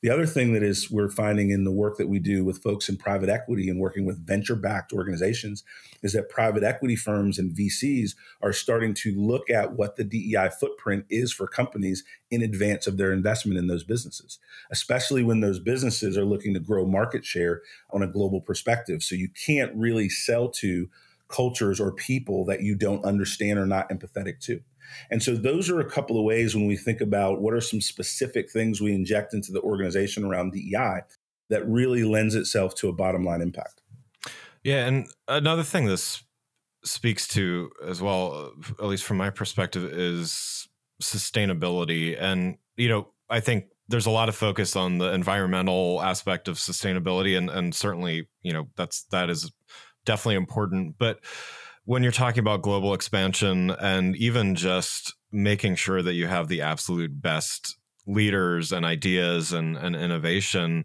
The 0.01 0.09
other 0.09 0.25
thing 0.25 0.53
that 0.53 0.63
is 0.63 0.89
we're 0.91 1.09
finding 1.09 1.49
in 1.49 1.63
the 1.63 1.71
work 1.71 1.97
that 1.97 2.07
we 2.07 2.19
do 2.19 2.45
with 2.45 2.61
folks 2.61 2.87
in 2.87 2.97
private 2.97 3.29
equity 3.29 3.69
and 3.69 3.79
working 3.79 4.05
with 4.05 4.25
venture 4.25 4.55
backed 4.55 4.93
organizations 4.93 5.63
is 6.03 6.13
that 6.13 6.29
private 6.29 6.63
equity 6.63 6.95
firms 6.95 7.39
and 7.39 7.55
VCs 7.55 8.11
are 8.41 8.53
starting 8.53 8.93
to 8.93 9.13
look 9.15 9.49
at 9.49 9.73
what 9.73 9.95
the 9.95 10.03
DEI 10.03 10.49
footprint 10.57 11.05
is 11.09 11.33
for 11.33 11.47
companies 11.47 12.03
in 12.29 12.41
advance 12.41 12.87
of 12.87 12.97
their 12.97 13.11
investment 13.11 13.57
in 13.57 13.67
those 13.67 13.83
businesses, 13.83 14.39
especially 14.71 15.23
when 15.23 15.41
those 15.41 15.59
businesses 15.59 16.17
are 16.17 16.25
looking 16.25 16.53
to 16.53 16.59
grow 16.59 16.85
market 16.85 17.25
share 17.25 17.61
on 17.91 18.03
a 18.03 18.07
global 18.07 18.39
perspective. 18.39 19.01
So 19.01 19.15
you 19.15 19.29
can't 19.29 19.75
really 19.75 20.09
sell 20.09 20.49
to 20.49 20.89
cultures 21.27 21.79
or 21.79 21.91
people 21.91 22.45
that 22.45 22.61
you 22.61 22.75
don't 22.75 23.03
understand 23.03 23.59
or 23.59 23.65
not 23.65 23.89
empathetic 23.89 24.39
to. 24.41 24.61
And 25.09 25.21
so 25.21 25.35
those 25.35 25.69
are 25.69 25.79
a 25.79 25.89
couple 25.89 26.17
of 26.17 26.25
ways 26.25 26.55
when 26.55 26.67
we 26.67 26.77
think 26.77 27.01
about 27.01 27.41
what 27.41 27.53
are 27.53 27.61
some 27.61 27.81
specific 27.81 28.49
things 28.51 28.81
we 28.81 28.93
inject 28.93 29.33
into 29.33 29.51
the 29.51 29.61
organization 29.61 30.23
around 30.23 30.53
DEI 30.53 31.01
that 31.49 31.67
really 31.67 32.03
lends 32.03 32.35
itself 32.35 32.75
to 32.75 32.89
a 32.89 32.93
bottom 32.93 33.23
line 33.23 33.41
impact. 33.41 33.81
Yeah, 34.63 34.85
and 34.85 35.07
another 35.27 35.63
thing 35.63 35.85
this 35.85 36.23
speaks 36.83 37.27
to 37.29 37.71
as 37.85 38.01
well, 38.01 38.53
at 38.79 38.85
least 38.85 39.03
from 39.03 39.17
my 39.17 39.29
perspective, 39.29 39.83
is 39.85 40.67
sustainability. 41.01 42.17
And 42.19 42.57
you 42.75 42.89
know, 42.89 43.07
I 43.29 43.39
think 43.39 43.65
there's 43.87 44.05
a 44.05 44.11
lot 44.11 44.29
of 44.29 44.35
focus 44.35 44.75
on 44.75 44.97
the 44.97 45.13
environmental 45.13 46.01
aspect 46.01 46.47
of 46.47 46.55
sustainability, 46.55 47.37
and 47.37 47.49
and 47.49 47.73
certainly, 47.73 48.27
you 48.41 48.53
know, 48.53 48.67
that's 48.75 49.03
that 49.11 49.29
is 49.29 49.51
definitely 50.05 50.35
important, 50.35 50.95
but 50.97 51.19
when 51.87 52.03
you're 52.03 52.11
talking 52.11 52.41
about 52.41 52.61
global 52.61 52.93
expansion 52.93 53.69
and 53.69 54.13
even 54.17 54.55
just 54.55 55.15
making 55.31 55.73
sure 55.73 56.01
that 56.01 56.15
you 56.15 56.27
have 56.27 56.49
the 56.49 56.61
absolute 56.61 57.21
best 57.21 57.77
leaders 58.05 58.73
and 58.73 58.85
ideas 58.85 59.53
and, 59.53 59.77
and 59.77 59.95
innovation, 59.95 60.83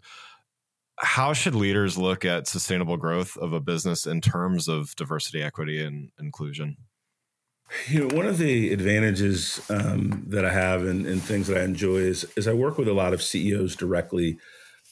how 1.01 1.33
should 1.33 1.57
leaders 1.57 1.99
look 1.99 2.25
at 2.25 2.47
sustainable 2.47 2.97
growth 2.97 3.37
of 3.39 3.53
a 3.53 3.59
business 3.59 4.07
in 4.07 4.21
terms 4.21 4.69
of 4.69 4.95
diversity, 4.95 5.43
equity, 5.43 5.83
and 5.83 6.11
inclusion? 6.21 6.77
You 7.89 8.07
know, 8.07 8.15
one 8.15 8.27
of 8.27 8.39
the 8.39 8.73
advantages 8.73 9.61
um, 9.71 10.23
that 10.29 10.45
I 10.45 10.53
have 10.53 10.87
and, 10.87 11.05
and, 11.05 11.21
things 11.21 11.49
that 11.49 11.59
I 11.59 11.65
enjoy 11.65 11.97
is, 11.97 12.25
is 12.37 12.47
I 12.47 12.53
work 12.53 12.79
with 12.79 12.87
a 12.87 12.93
lot 12.93 13.13
of 13.13 13.23
CEOs 13.23 13.75
directly, 13.75 14.39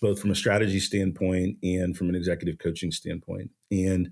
both 0.02 0.18
from 0.18 0.32
a 0.32 0.34
strategy 0.34 0.80
standpoint 0.80 1.58
and 1.62 1.96
from 1.96 2.08
an 2.08 2.16
executive 2.16 2.58
coaching 2.58 2.90
standpoint. 2.90 3.52
And 3.70 4.10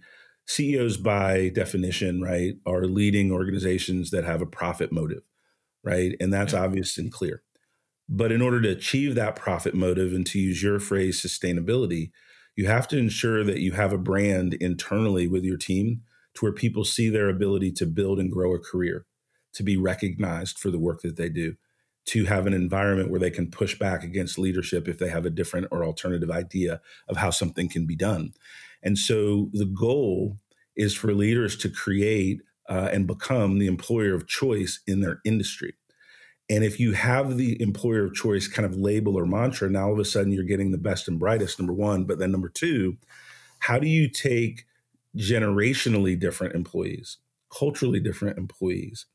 CEOs, 0.49 0.97
by 0.97 1.51
definition, 1.51 2.23
right, 2.23 2.55
are 2.67 2.87
leading 2.87 3.31
organizations 3.31 4.11
that 4.11 4.25
have 4.25 4.41
a 4.41 4.47
profit 4.47 4.91
motive, 4.91 5.23
right? 5.85 6.17
And 6.21 6.33
that's 6.33 6.55
yeah. 6.55 6.63
obvious 6.65 6.97
and 6.97 7.13
clear. 7.13 7.43
But 8.09 8.33
in 8.33 8.41
order 8.41 8.61
to 8.63 8.71
achieve 8.71 9.15
that 9.15 9.37
profit 9.37 9.75
motive 9.75 10.15
and 10.15 10.27
to 10.29 10.39
use 10.39 10.63
your 10.63 10.81
phrase, 10.81 11.21
sustainability, 11.21 12.11
you 12.57 12.67
have 12.67 12.89
to 12.89 12.99
ensure 12.99 13.45
that 13.45 13.61
you 13.61 13.73
have 13.73 13.93
a 13.93 13.99
brand 13.99 14.55
internally 14.55 15.29
with 15.29 15.45
your 15.45 15.59
team 15.59 16.01
to 16.35 16.47
where 16.47 16.53
people 16.53 16.85
see 16.85 17.11
their 17.11 17.29
ability 17.29 17.71
to 17.73 17.87
build 17.87 18.19
and 18.19 18.33
grow 18.33 18.55
a 18.55 18.59
career, 18.59 19.05
to 19.53 19.63
be 19.63 19.77
recognized 19.77 20.59
for 20.59 20.71
the 20.71 20.79
work 20.79 21.03
that 21.03 21.17
they 21.17 21.29
do, 21.29 21.57
to 22.07 22.25
have 22.25 22.47
an 22.47 22.55
environment 22.55 23.11
where 23.11 23.21
they 23.21 23.31
can 23.31 23.51
push 23.51 23.79
back 23.79 24.03
against 24.03 24.39
leadership 24.39 24.89
if 24.89 24.99
they 24.99 25.11
have 25.11 25.27
a 25.27 25.31
different 25.31 25.67
or 25.71 25.85
alternative 25.85 26.31
idea 26.31 26.81
of 27.07 27.19
how 27.19 27.29
something 27.29 27.69
can 27.69 27.87
be 27.87 27.97
done. 27.97 28.33
And 28.83 28.99
so 28.99 29.51
the 29.53 29.67
goal 29.67 30.37
is 30.77 30.95
for 30.95 31.13
leaders 31.13 31.57
to 31.59 31.69
create 31.69 32.41
uh, 32.69 32.89
and 32.93 33.07
become 33.07 33.59
the 33.59 33.67
employer 33.67 34.15
of 34.15 34.29
choice 34.29 34.81
in 34.87 35.01
their 35.01 35.21
industry. 35.25 35.75
And 36.51 36.65
if 36.65 36.81
you 36.81 36.93
have 36.93 37.37
the 37.37 37.61
employer 37.61 38.05
of 38.05 38.15
choice 38.15 38.49
kind 38.49 38.65
of 38.65 38.77
label 38.77 39.19
or 39.19 39.27
mantra, 39.27 39.69
now 39.69 39.87
all 39.87 39.93
of 39.93 39.99
a 39.99 40.05
sudden 40.05 40.33
you're 40.33 40.45
getting 40.45 40.71
the 40.71 40.79
best 40.79 41.09
and 41.09 41.19
brightest, 41.19 41.59
number 41.59 41.75
one. 41.75 42.05
But 42.05 42.19
then 42.19 42.33
number 42.33 42.49
two, 42.49 42.97
how 43.61 43.79
do 43.79 43.87
you 43.87 44.09
take 44.09 44.65
generationally 45.17 46.19
different 46.19 46.55
employees, 46.55 47.19
culturally 47.57 48.01
different 48.01 48.39
employees, 48.39 49.07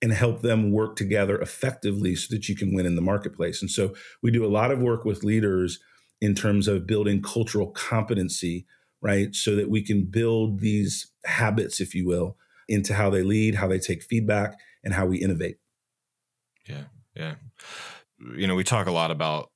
and 0.00 0.12
help 0.12 0.40
them 0.40 0.72
work 0.72 0.96
together 0.96 1.38
effectively 1.38 2.14
so 2.14 2.34
that 2.34 2.48
you 2.48 2.56
can 2.56 2.72
win 2.72 2.86
in 2.86 2.96
the 2.96 3.02
marketplace? 3.02 3.60
And 3.60 3.70
so 3.70 3.94
we 4.22 4.30
do 4.30 4.44
a 4.44 4.48
lot 4.48 4.70
of 4.70 4.80
work 4.80 5.04
with 5.04 5.24
leaders 5.24 5.80
in 6.20 6.34
terms 6.34 6.66
of 6.66 6.86
building 6.86 7.20
cultural 7.20 7.70
competency 7.70 8.66
right? 9.02 9.34
So 9.34 9.56
that 9.56 9.70
we 9.70 9.82
can 9.82 10.04
build 10.04 10.60
these 10.60 11.12
habits, 11.24 11.80
if 11.80 11.94
you 11.94 12.06
will, 12.06 12.36
into 12.68 12.94
how 12.94 13.10
they 13.10 13.22
lead, 13.22 13.56
how 13.56 13.68
they 13.68 13.78
take 13.78 14.02
feedback, 14.02 14.58
and 14.84 14.94
how 14.94 15.06
we 15.06 15.18
innovate. 15.18 15.56
Yeah. 16.68 16.84
Yeah. 17.14 17.34
You 18.36 18.46
know, 18.46 18.54
we 18.54 18.64
talk 18.64 18.86
a 18.86 18.92
lot 18.92 19.10
about 19.10 19.50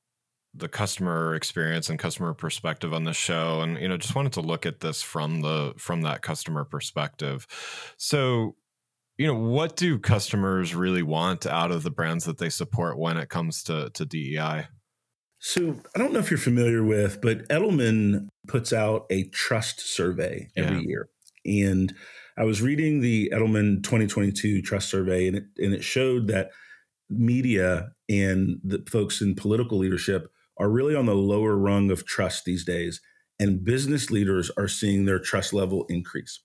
the 0.54 0.68
customer 0.68 1.34
experience 1.34 1.90
and 1.90 1.98
customer 1.98 2.32
perspective 2.32 2.94
on 2.94 3.04
the 3.04 3.12
show 3.12 3.60
and 3.60 3.78
you 3.78 3.88
know 3.88 3.96
just 3.96 4.14
wanted 4.14 4.32
to 4.32 4.40
look 4.40 4.64
at 4.64 4.80
this 4.80 5.02
from 5.02 5.40
the 5.40 5.74
from 5.76 6.02
that 6.02 6.22
customer 6.22 6.64
perspective 6.64 7.44
so 7.96 8.54
you 9.18 9.26
know 9.26 9.34
what 9.34 9.76
do 9.76 9.98
customers 9.98 10.74
really 10.74 11.02
want 11.02 11.44
out 11.44 11.72
of 11.72 11.82
the 11.82 11.90
brands 11.90 12.24
that 12.24 12.38
they 12.38 12.48
support 12.48 12.98
when 12.98 13.16
it 13.16 13.28
comes 13.28 13.64
to 13.64 13.90
to 13.94 14.06
DEI 14.06 14.68
so 15.46 15.76
I 15.94 15.98
don't 15.98 16.14
know 16.14 16.20
if 16.20 16.30
you're 16.30 16.38
familiar 16.38 16.82
with, 16.82 17.20
but 17.20 17.46
Edelman 17.48 18.28
puts 18.48 18.72
out 18.72 19.04
a 19.10 19.24
trust 19.24 19.78
survey 19.78 20.48
every 20.56 20.78
yeah. 20.78 20.82
year. 20.86 21.08
And 21.44 21.94
I 22.38 22.44
was 22.44 22.62
reading 22.62 23.00
the 23.00 23.30
Edelman 23.30 23.82
2022 23.82 24.62
trust 24.62 24.88
survey, 24.88 25.28
and 25.28 25.36
it, 25.36 25.44
and 25.58 25.74
it 25.74 25.84
showed 25.84 26.28
that 26.28 26.48
media 27.10 27.90
and 28.08 28.56
the 28.64 28.82
folks 28.90 29.20
in 29.20 29.34
political 29.34 29.76
leadership 29.76 30.28
are 30.56 30.70
really 30.70 30.96
on 30.96 31.04
the 31.04 31.14
lower 31.14 31.58
rung 31.58 31.90
of 31.90 32.06
trust 32.06 32.46
these 32.46 32.64
days. 32.64 33.02
And 33.38 33.62
business 33.62 34.10
leaders 34.10 34.50
are 34.56 34.66
seeing 34.66 35.04
their 35.04 35.18
trust 35.18 35.52
level 35.52 35.84
increase. 35.90 36.40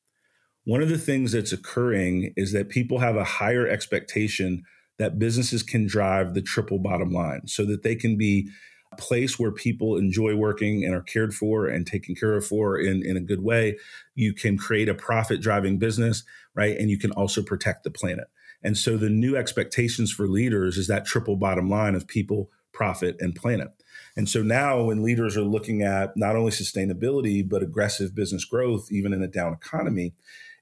One 0.65 0.81
of 0.81 0.89
the 0.89 0.97
things 0.97 1.31
that's 1.31 1.53
occurring 1.53 2.33
is 2.35 2.51
that 2.51 2.67
people 2.67 2.99
have 2.99 3.15
a 3.15 3.23
higher 3.23 3.65
expectation 3.65 4.63
that 4.97 5.19
businesses 5.19 5.63
can 5.63 5.87
drive 5.87 6.33
the 6.33 6.41
triple 6.41 6.79
bottom 6.79 7.11
line 7.13 7.47
so 7.47 7.63
that 7.63 7.83
they 7.83 7.95
can 7.95 8.17
be 8.17 8.49
place 8.97 9.37
where 9.37 9.51
people 9.51 9.97
enjoy 9.97 10.35
working 10.35 10.83
and 10.83 10.93
are 10.93 11.01
cared 11.01 11.33
for 11.33 11.67
and 11.67 11.85
taken 11.85 12.15
care 12.15 12.35
of 12.35 12.45
for 12.45 12.77
in, 12.77 13.05
in 13.05 13.17
a 13.17 13.21
good 13.21 13.43
way. 13.43 13.77
You 14.15 14.33
can 14.33 14.57
create 14.57 14.89
a 14.89 14.93
profit 14.93 15.41
driving 15.41 15.77
business, 15.77 16.23
right? 16.55 16.77
And 16.77 16.89
you 16.89 16.97
can 16.97 17.11
also 17.11 17.41
protect 17.41 17.83
the 17.83 17.91
planet. 17.91 18.27
And 18.63 18.77
so 18.77 18.97
the 18.97 19.09
new 19.09 19.35
expectations 19.35 20.11
for 20.11 20.27
leaders 20.27 20.77
is 20.77 20.87
that 20.87 21.05
triple 21.05 21.37
bottom 21.37 21.69
line 21.69 21.95
of 21.95 22.07
people, 22.07 22.49
profit, 22.73 23.15
and 23.19 23.35
planet. 23.35 23.69
And 24.17 24.27
so 24.27 24.41
now 24.41 24.83
when 24.83 25.03
leaders 25.03 25.37
are 25.37 25.43
looking 25.43 25.81
at 25.81 26.17
not 26.17 26.35
only 26.35 26.51
sustainability, 26.51 27.47
but 27.47 27.63
aggressive 27.63 28.15
business 28.15 28.43
growth, 28.43 28.91
even 28.91 29.13
in 29.13 29.21
a 29.21 29.27
down 29.27 29.53
economy, 29.53 30.13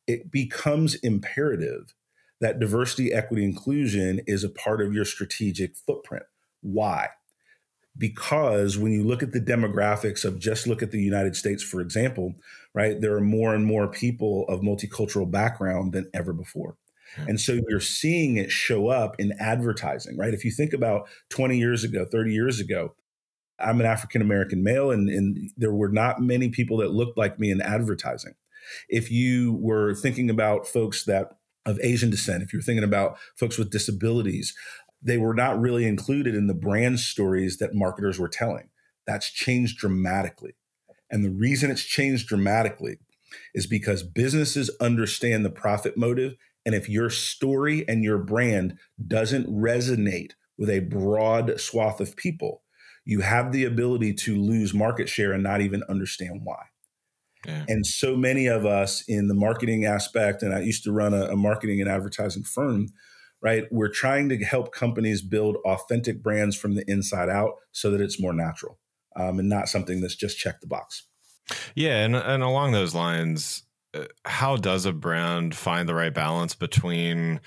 it 0.05 0.31
becomes 0.31 0.95
imperative 0.95 1.93
that 2.39 2.59
diversity, 2.59 3.11
equity, 3.11 3.43
inclusion 3.43 4.21
is 4.27 4.43
a 4.43 4.49
part 4.49 4.79
of 4.79 4.93
your 4.93 5.05
strategic 5.05 5.75
footprint. 5.75 6.23
Why? 6.61 7.09
Because 7.97 8.77
when 8.77 8.91
you 8.91 9.03
look 9.03 9.23
at 9.23 9.31
the 9.31 9.41
demographics 9.41 10.23
of 10.23 10.39
just 10.39 10.67
look 10.67 10.83
at 10.83 10.91
the 10.91 11.01
United 11.01 11.35
States, 11.35 11.63
for 11.63 11.81
example, 11.81 12.35
right, 12.73 12.99
there 13.01 13.15
are 13.15 13.21
more 13.21 13.55
and 13.55 13.65
more 13.65 13.87
people 13.87 14.45
of 14.47 14.61
multicultural 14.61 15.29
background 15.29 15.93
than 15.93 16.09
ever 16.13 16.33
before. 16.33 16.77
Hmm. 17.15 17.29
And 17.29 17.41
so 17.41 17.59
you're 17.67 17.79
seeing 17.79 18.37
it 18.37 18.51
show 18.51 18.87
up 18.87 19.15
in 19.19 19.33
advertising, 19.39 20.17
right? 20.17 20.33
If 20.33 20.45
you 20.45 20.51
think 20.51 20.73
about 20.73 21.07
20 21.29 21.57
years 21.57 21.83
ago, 21.83 22.05
30 22.05 22.33
years 22.33 22.59
ago, 22.59 22.93
I'm 23.59 23.79
an 23.79 23.87
African 23.87 24.21
American 24.21 24.63
male, 24.63 24.91
and, 24.91 25.09
and 25.09 25.49
there 25.57 25.73
were 25.73 25.89
not 25.89 26.21
many 26.21 26.49
people 26.49 26.77
that 26.77 26.91
looked 26.91 27.17
like 27.17 27.39
me 27.39 27.49
in 27.49 27.61
advertising. 27.61 28.33
If 28.89 29.11
you 29.11 29.53
were 29.53 29.95
thinking 29.95 30.29
about 30.29 30.67
folks 30.67 31.05
that 31.05 31.37
of 31.65 31.79
Asian 31.81 32.09
descent, 32.09 32.43
if 32.43 32.53
you're 32.53 32.61
thinking 32.61 32.83
about 32.83 33.17
folks 33.35 33.57
with 33.57 33.71
disabilities, 33.71 34.55
they 35.07 35.17
were 35.17 35.33
not 35.33 35.59
really 35.59 35.85
included 35.85 36.35
in 36.35 36.47
the 36.47 36.53
brand 36.53 36.99
stories 36.99 37.57
that 37.57 37.73
marketers 37.73 38.19
were 38.19 38.27
telling. 38.27 38.69
That's 39.05 39.31
changed 39.31 39.77
dramatically. 39.77 40.55
And 41.09 41.23
the 41.23 41.31
reason 41.31 41.71
it's 41.71 41.83
changed 41.83 42.27
dramatically 42.27 42.97
is 43.53 43.65
because 43.65 44.03
businesses 44.03 44.69
understand 44.81 45.45
the 45.45 45.49
profit 45.49 45.97
motive. 45.97 46.35
And 46.65 46.75
if 46.75 46.89
your 46.89 47.09
story 47.09 47.87
and 47.87 48.03
your 48.03 48.17
brand 48.17 48.77
doesn't 49.05 49.47
resonate 49.47 50.33
with 50.57 50.69
a 50.69 50.79
broad 50.79 51.59
swath 51.59 52.01
of 52.01 52.17
people, 52.17 52.63
you 53.05 53.21
have 53.21 53.53
the 53.53 53.63
ability 53.63 54.13
to 54.13 54.35
lose 54.35 54.73
market 54.73 55.07
share 55.07 55.31
and 55.31 55.41
not 55.41 55.61
even 55.61 55.83
understand 55.87 56.41
why. 56.43 56.63
Yeah. 57.45 57.63
And 57.69 57.85
so 57.85 58.17
many 58.17 58.47
of 58.47 58.65
us 58.65 59.03
in 59.07 59.29
the 59.29 59.33
marketing 59.33 59.85
aspect, 59.85 60.43
and 60.43 60.53
I 60.53 60.59
used 60.59 60.83
to 60.83 60.91
run 60.91 61.13
a, 61.13 61.27
a, 61.27 61.35
marketing 61.37 61.79
and 61.79 61.89
advertising 61.89 62.43
firm, 62.43 62.87
right? 63.41 63.65
We're 63.71 63.89
trying 63.89 64.29
to 64.29 64.37
help 64.43 64.73
companies 64.73 65.21
build 65.21 65.57
authentic 65.65 66.23
brands 66.23 66.55
from 66.55 66.75
the 66.75 66.83
inside 66.89 67.29
out 67.29 67.53
so 67.71 67.91
that 67.91 68.01
it's 68.01 68.19
more 68.19 68.33
natural 68.33 68.79
um, 69.15 69.39
and 69.39 69.49
not 69.49 69.69
something 69.69 70.01
that's 70.01 70.15
just 70.15 70.37
check 70.37 70.61
the 70.61 70.67
box. 70.67 71.03
Yeah. 71.75 72.03
And, 72.03 72.15
and 72.15 72.43
along 72.43 72.71
those 72.71 72.93
lines, 72.93 73.63
uh, 73.93 74.05
how 74.25 74.57
does 74.57 74.85
a 74.85 74.91
brand 74.91 75.55
find 75.55 75.87
the 75.87 75.95
right 75.95 76.13
balance 76.13 76.55
between 76.55 77.39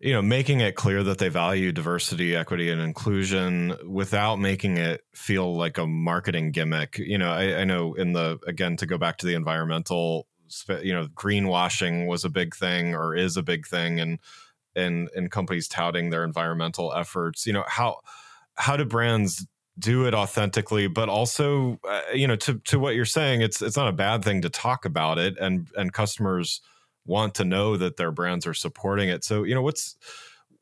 you 0.00 0.14
know 0.14 0.22
making 0.22 0.60
it 0.60 0.74
clear 0.74 1.02
that 1.02 1.18
they 1.18 1.28
value 1.28 1.72
diversity 1.72 2.34
equity 2.34 2.70
and 2.70 2.80
inclusion 2.80 3.76
without 3.86 4.36
making 4.36 4.78
it 4.78 5.02
feel 5.14 5.54
like 5.54 5.78
a 5.78 5.86
marketing 5.86 6.50
gimmick 6.50 6.98
you 6.98 7.18
know 7.18 7.30
I, 7.30 7.60
I, 7.60 7.64
know 7.64 7.94
in 7.94 8.14
the 8.14 8.38
again 8.46 8.76
to 8.78 8.86
go 8.86 8.98
back 8.98 9.18
to 9.18 9.26
the 9.26 9.34
environmental 9.34 10.26
you 10.82 10.94
know 10.94 11.06
greenwashing 11.14 12.06
was 12.06 12.24
a 12.24 12.30
big 12.30 12.56
thing 12.56 12.94
or 12.94 13.14
is 13.14 13.36
a 13.36 13.42
big 13.42 13.66
thing 13.66 14.00
and 14.00 14.18
and 14.74 15.08
and 15.14 15.30
companies 15.30 15.68
touting 15.68 16.10
their 16.10 16.24
environmental 16.24 16.92
efforts 16.94 17.46
you 17.46 17.52
know 17.52 17.64
how 17.66 17.98
how 18.54 18.76
do 18.76 18.84
brands 18.84 19.46
do 19.78 20.06
it 20.06 20.14
authentically 20.14 20.86
but 20.86 21.08
also 21.08 21.78
uh, 21.88 22.02
you 22.12 22.26
know 22.26 22.36
to 22.36 22.58
to 22.60 22.78
what 22.78 22.94
you're 22.94 23.04
saying 23.04 23.40
it's 23.40 23.62
it's 23.62 23.76
not 23.76 23.88
a 23.88 23.92
bad 23.92 24.22
thing 24.22 24.42
to 24.42 24.50
talk 24.50 24.84
about 24.84 25.18
it 25.18 25.36
and 25.38 25.68
and 25.76 25.92
customers 25.92 26.60
want 27.10 27.34
to 27.34 27.44
know 27.44 27.76
that 27.76 27.96
their 27.96 28.12
brands 28.12 28.46
are 28.46 28.54
supporting 28.54 29.08
it. 29.08 29.24
So, 29.24 29.42
you 29.42 29.54
know, 29.54 29.62
what's 29.62 29.96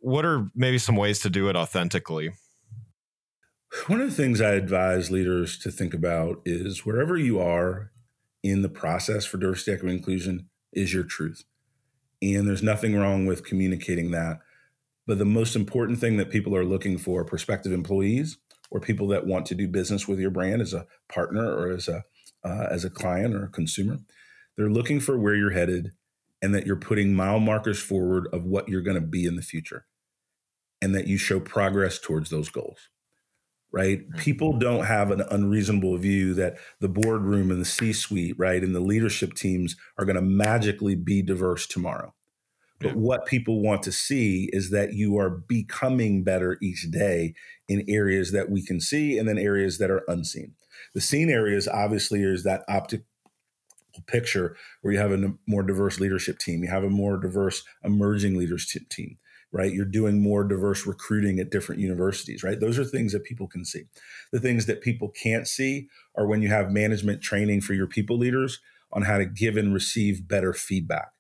what 0.01 0.25
are 0.25 0.47
maybe 0.55 0.79
some 0.79 0.97
ways 0.97 1.21
to 1.21 1.31
do 1.31 1.49
it 1.49 1.57
authentically? 1.57 2.31
One 3.87 4.01
of 4.01 4.09
the 4.09 4.17
things 4.17 4.41
I 4.41 4.53
advise 4.53 5.11
leaders 5.11 5.59
to 5.59 5.71
think 5.71 5.93
about 5.93 6.41
is 6.45 6.87
wherever 6.87 7.19
you 7.19 7.39
are 7.41 7.91
in 8.43 8.63
the 8.63 8.69
process 8.69 9.27
for 9.27 9.37
diversity, 9.37 9.73
equity, 9.73 9.97
inclusion 9.97 10.49
is 10.73 10.95
your 10.95 11.05
truth. 11.05 11.45
And 12.21 12.49
there's 12.49 12.63
nothing 12.63 12.97
wrong 12.97 13.27
with 13.27 13.45
communicating 13.45 14.11
that. 14.11 14.41
But 15.07 15.19
the 15.19 15.25
most 15.25 15.57
important 15.57 16.01
thing 16.01 16.17
that 16.17 16.31
people 16.31 16.55
are 16.55 16.65
looking 16.65 16.99
for, 16.99 17.25
prospective 17.25 17.73
employees 17.73 18.39
or 18.71 18.81
people 18.81 19.09
that 19.09 19.27
want 19.27 19.47
to 19.47 19.55
do 19.55 19.67
business 19.67 20.07
with 20.07 20.19
your 20.19 20.31
brand 20.31 20.61
as 20.61 20.75
a 20.75 20.87
partner 21.09 21.51
or 21.51 21.71
as 21.71 21.89
a 21.89 22.05
uh, 22.45 22.69
as 22.71 22.85
a 22.85 22.91
client 22.91 23.35
or 23.35 23.45
a 23.45 23.49
consumer, 23.49 23.99
they're 24.57 24.71
looking 24.71 25.01
for 25.01 25.19
where 25.19 25.35
you're 25.35 25.51
headed 25.51 25.93
and 26.41 26.55
that 26.55 26.67
you're 26.67 26.77
putting 26.77 27.15
mile 27.15 27.41
markers 27.41 27.81
forward 27.81 28.29
of 28.33 28.45
what 28.45 28.69
you're 28.69 28.83
going 28.83 29.01
to 29.01 29.07
be 29.07 29.25
in 29.25 29.35
the 29.35 29.43
future 29.43 29.87
and 30.81 30.95
that 30.95 31.09
you 31.09 31.17
show 31.17 31.41
progress 31.41 31.99
towards 31.99 32.31
those 32.31 32.49
goals 32.49 32.89
right 33.73 34.01
mm-hmm. 34.01 34.19
people 34.19 34.53
don't 34.59 34.85
have 34.85 35.11
an 35.11 35.23
unreasonable 35.31 35.97
view 35.97 36.35
that 36.35 36.57
the 36.81 36.89
boardroom 36.89 37.51
and 37.51 37.61
the 37.61 37.67
c 37.67 37.93
suite 37.93 38.35
right 38.39 38.63
and 38.63 38.75
the 38.75 38.81
leadership 38.81 39.35
teams 39.35 39.77
are 39.99 40.05
going 40.05 40.17
to 40.17 40.23
magically 40.23 40.95
be 40.95 41.23
diverse 41.23 41.67
tomorrow 41.67 42.15
but 42.81 42.89
yeah. 42.89 42.95
what 42.95 43.27
people 43.27 43.61
want 43.61 43.83
to 43.83 43.91
see 43.91 44.49
is 44.53 44.71
that 44.71 44.93
you 44.93 45.19
are 45.19 45.31
becoming 45.31 46.23
better 46.23 46.57
each 46.63 46.91
day 46.91 47.35
in 47.69 47.85
areas 47.89 48.33
that 48.33 48.51
we 48.51 48.65
can 48.65 48.81
see 48.81 49.19
and 49.19 49.29
then 49.29 49.39
areas 49.39 49.79
that 49.79 49.91
are 49.91 50.05
unseen 50.09 50.55
the 50.95 51.01
seen 51.01 51.29
areas 51.29 51.69
obviously 51.69 52.23
is 52.23 52.45
that 52.45 52.65
optic 52.69 53.03
picture 54.07 54.57
where 54.81 54.93
you 54.93 54.99
have 54.99 55.13
a 55.13 55.33
more 55.47 55.63
diverse 55.63 56.01
leadership 56.01 56.39
team, 56.39 56.63
you 56.63 56.71
have 56.71 56.85
a 56.85 56.91
more 56.91 57.19
diverse 57.19 57.65
emerging 57.85 58.37
leadership 58.37 58.89
team, 58.89 59.17
right? 59.53 59.73
You're 59.73 59.85
doing 59.85 60.23
more 60.23 60.45
diverse 60.45 60.87
recruiting 60.87 61.39
at 61.39 61.51
different 61.51 61.81
universities, 61.81 62.43
right? 62.43 62.61
Those 62.61 62.79
are 62.79 62.85
things 62.85 63.13
that 63.13 63.25
people 63.25 63.47
can 63.47 63.65
see. 63.65 63.85
The 64.33 64.41
things 64.41 64.67
that 64.67 64.83
people 64.83 65.09
can't 65.09 65.47
see 65.47 65.89
are 66.15 66.27
when 66.27 66.43
you 66.43 66.49
have 66.49 66.71
management 66.71 67.23
training 67.23 67.63
for 67.63 67.75
your 67.75 67.87
people 67.87 68.19
leaders 68.19 68.61
on 68.93 69.03
how 69.03 69.19
to 69.19 69.27
give 69.27 69.57
and 69.57 69.73
receive 69.73 70.29
better 70.29 70.53
feedback, 70.53 71.13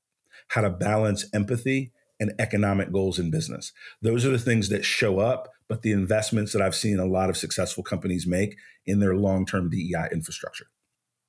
how 0.48 0.60
to 0.60 0.70
balance 0.70 1.26
empathy 1.32 1.92
and 2.20 2.32
economic 2.38 2.92
goals 2.92 3.18
in 3.18 3.30
business. 3.30 3.72
Those 4.02 4.24
are 4.26 4.30
the 4.30 4.38
things 4.38 4.68
that 4.70 4.84
show 4.84 5.20
up, 5.20 5.48
but 5.68 5.82
the 5.82 5.92
investments 5.92 6.52
that 6.52 6.62
I've 6.62 6.74
seen 6.74 6.98
a 6.98 7.06
lot 7.06 7.30
of 7.30 7.36
successful 7.36 7.84
companies 7.84 8.26
make 8.26 8.56
in 8.86 9.00
their 9.00 9.14
long 9.14 9.46
term 9.46 9.70
DEI 9.70 10.08
infrastructure. 10.12 10.66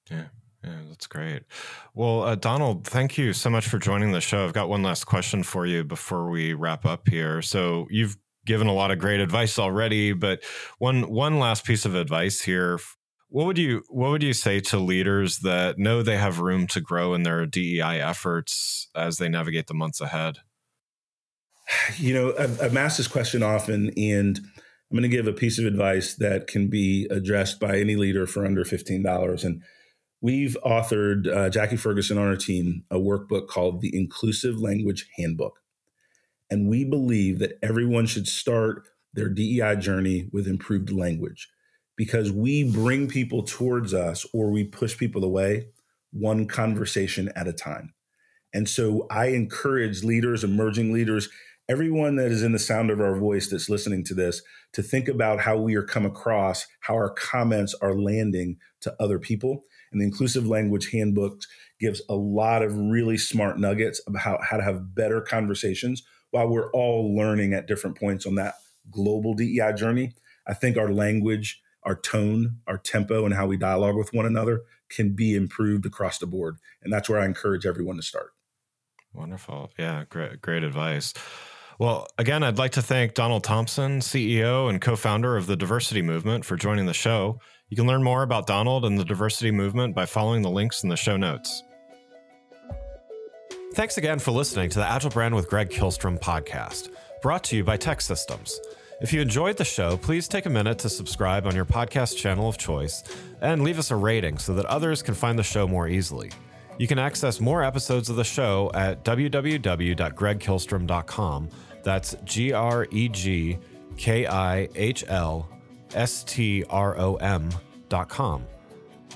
Yeah. 0.09 0.25
Yeah, 0.63 0.79
that's 0.89 1.07
great. 1.07 1.43
Well, 1.93 2.23
uh, 2.23 2.35
Donald, 2.35 2.85
thank 2.85 3.17
you 3.17 3.31
so 3.31 3.49
much 3.49 3.67
for 3.67 3.79
joining 3.79 4.11
the 4.11 4.19
show. 4.19 4.43
I've 4.43 4.53
got 4.53 4.67
one 4.67 4.83
last 4.83 5.05
question 5.05 5.43
for 5.43 5.65
you 5.65 5.83
before 5.83 6.29
we 6.29 6.53
wrap 6.53 6.85
up 6.85 7.07
here. 7.07 7.41
So 7.41 7.87
you've 7.89 8.17
given 8.45 8.67
a 8.67 8.73
lot 8.73 8.91
of 8.91 8.99
great 8.99 9.19
advice 9.19 9.57
already, 9.57 10.11
but 10.11 10.43
one 10.79 11.09
one 11.09 11.39
last 11.39 11.65
piece 11.65 11.85
of 11.85 11.95
advice 11.95 12.41
here. 12.41 12.79
What 13.29 13.45
would 13.45 13.57
you 13.57 13.83
what 13.89 14.09
would 14.09 14.23
you 14.23 14.33
say 14.33 14.59
to 14.61 14.79
leaders 14.79 15.39
that 15.39 15.77
know 15.77 16.01
they 16.01 16.17
have 16.17 16.39
room 16.39 16.67
to 16.67 16.81
grow 16.81 17.13
in 17.13 17.23
their 17.23 17.45
DEI 17.45 18.01
efforts 18.01 18.89
as 18.95 19.17
they 19.17 19.29
navigate 19.29 19.67
the 19.67 19.73
months 19.75 20.01
ahead? 20.01 20.39
You 21.97 22.13
know, 22.13 22.33
I've, 22.37 22.61
I've 22.61 22.77
asked 22.77 22.97
this 22.97 23.07
question 23.07 23.43
often, 23.43 23.91
and 23.95 24.39
I'm 24.39 24.97
going 24.97 25.03
to 25.03 25.07
give 25.07 25.27
a 25.27 25.33
piece 25.33 25.59
of 25.59 25.65
advice 25.65 26.15
that 26.15 26.47
can 26.47 26.67
be 26.67 27.07
addressed 27.11 27.59
by 27.59 27.77
any 27.77 27.95
leader 27.95 28.25
for 28.25 28.45
under 28.45 28.65
fifteen 28.65 29.03
dollars, 29.03 29.43
and 29.43 29.61
We've 30.21 30.57
authored, 30.65 31.27
uh, 31.27 31.49
Jackie 31.49 31.77
Ferguson 31.77 32.17
on 32.17 32.27
our 32.27 32.35
team, 32.35 32.83
a 32.91 32.97
workbook 32.97 33.47
called 33.47 33.81
the 33.81 33.95
Inclusive 33.95 34.59
Language 34.59 35.07
Handbook. 35.15 35.59
And 36.49 36.67
we 36.67 36.83
believe 36.83 37.39
that 37.39 37.57
everyone 37.63 38.05
should 38.05 38.27
start 38.27 38.89
their 39.13 39.29
DEI 39.29 39.77
journey 39.77 40.29
with 40.33 40.47
improved 40.47 40.91
language 40.91 41.49
because 41.95 42.31
we 42.31 42.69
bring 42.69 43.07
people 43.07 43.43
towards 43.43 43.93
us 43.93 44.25
or 44.33 44.51
we 44.51 44.63
push 44.63 44.97
people 44.97 45.23
away 45.23 45.67
one 46.11 46.47
conversation 46.47 47.31
at 47.35 47.47
a 47.47 47.53
time. 47.53 47.93
And 48.53 48.67
so 48.67 49.07
I 49.11 49.27
encourage 49.27 50.03
leaders, 50.03 50.43
emerging 50.43 50.91
leaders, 50.91 51.29
everyone 51.69 52.15
that 52.15 52.31
is 52.31 52.41
in 52.41 52.51
the 52.51 52.59
sound 52.59 52.89
of 52.89 52.99
our 52.99 53.17
voice 53.17 53.49
that's 53.49 53.69
listening 53.69 54.03
to 54.05 54.13
this 54.13 54.41
to 54.73 54.81
think 54.81 55.07
about 55.07 55.39
how 55.39 55.57
we 55.57 55.75
are 55.75 55.83
come 55.83 56.05
across, 56.05 56.65
how 56.81 56.95
our 56.95 57.11
comments 57.11 57.75
are 57.81 57.93
landing 57.93 58.57
to 58.81 58.93
other 58.99 59.19
people 59.19 59.63
and 59.91 60.01
the 60.01 60.05
Inclusive 60.05 60.47
Language 60.47 60.91
Handbook 60.91 61.41
gives 61.79 62.01
a 62.09 62.15
lot 62.15 62.61
of 62.61 62.75
really 62.75 63.17
smart 63.17 63.59
nuggets 63.59 64.01
about 64.07 64.43
how, 64.43 64.57
to 64.57 64.63
have 64.63 64.93
better 64.93 65.21
conversations 65.21 66.03
while 66.31 66.47
we're 66.47 66.71
all 66.71 67.15
learning 67.15 67.53
at 67.53 67.67
different 67.67 67.97
points 67.97 68.25
on 68.25 68.35
that 68.35 68.55
global 68.91 69.33
DEI 69.33 69.73
journey. 69.73 70.13
I 70.47 70.53
think 70.53 70.77
our 70.77 70.91
language, 70.91 71.61
our 71.83 71.95
tone, 71.95 72.57
our 72.67 72.77
tempo, 72.77 73.25
and 73.25 73.33
how 73.33 73.47
we 73.47 73.57
dialogue 73.57 73.95
with 73.95 74.13
one 74.13 74.25
another 74.25 74.61
can 74.89 75.15
be 75.15 75.35
improved 75.35 75.85
across 75.85 76.17
the 76.17 76.27
board. 76.27 76.57
And 76.83 76.91
that's 76.91 77.09
where 77.09 77.19
I 77.19 77.25
encourage 77.25 77.65
everyone 77.65 77.95
to 77.97 78.01
start. 78.01 78.31
Wonderful. 79.13 79.71
Yeah, 79.77 80.05
great, 80.09 80.41
great 80.41 80.63
advice. 80.63 81.13
Well, 81.79 82.07
again, 82.17 82.43
I'd 82.43 82.57
like 82.57 82.73
to 82.73 82.81
thank 82.81 83.13
Donald 83.13 83.45
Thompson, 83.45 84.01
CEO 84.01 84.69
and 84.69 84.81
co 84.81 84.97
founder 84.97 85.37
of 85.37 85.47
the 85.47 85.55
Diversity 85.55 86.01
Movement, 86.01 86.43
for 86.43 86.57
joining 86.57 86.85
the 86.85 86.93
show. 86.93 87.39
You 87.69 87.77
can 87.77 87.87
learn 87.87 88.03
more 88.03 88.21
about 88.21 88.47
Donald 88.47 88.83
and 88.83 88.99
the 88.99 89.05
Diversity 89.05 89.49
Movement 89.49 89.95
by 89.95 90.05
following 90.05 90.41
the 90.41 90.49
links 90.49 90.83
in 90.83 90.89
the 90.89 90.97
show 90.97 91.15
notes. 91.15 91.63
Thanks 93.75 93.97
again 93.97 94.19
for 94.19 94.31
listening 94.31 94.69
to 94.71 94.79
the 94.79 94.85
Agile 94.85 95.09
Brand 95.09 95.33
with 95.33 95.49
Greg 95.49 95.69
Kihlstrom 95.69 96.19
podcast, 96.19 96.89
brought 97.21 97.45
to 97.45 97.55
you 97.55 97.63
by 97.63 97.77
TEKsystems. 97.77 98.57
If 98.99 99.13
you 99.13 99.21
enjoyed 99.21 99.55
the 99.55 99.63
show, 99.63 99.95
please 99.95 100.27
take 100.27 100.47
a 100.47 100.49
minute 100.49 100.79
to 100.79 100.89
subscribe 100.89 101.47
on 101.47 101.55
your 101.55 101.63
podcast 101.63 102.17
channel 102.17 102.49
of 102.49 102.57
choice 102.57 103.05
and 103.39 103.63
leave 103.63 103.79
us 103.79 103.89
a 103.89 103.95
rating 103.95 104.37
so 104.37 104.53
that 104.55 104.65
others 104.65 105.01
can 105.01 105.13
find 105.13 105.39
the 105.39 105.43
show 105.43 105.65
more 105.65 105.87
easily. 105.87 106.31
You 106.79 106.87
can 106.87 106.97
access 106.97 107.39
more 107.41 107.61
episodes 107.61 108.09
of 108.09 108.15
the 108.15 108.23
show 108.23 108.71
at 108.73 109.03
www.gregkihlstrom.com. 109.03 111.49
That's 111.83 112.15
G 112.23 112.53
R 112.53 112.87
E 112.89 113.09
G 113.09 113.57
K 113.97 114.25
I 114.25 114.69
H 114.75 115.03
L 115.09 115.49
S 115.93 116.23
T 116.23 116.63
R 116.69 116.97
O 116.97 117.15
M.com. 117.15 118.45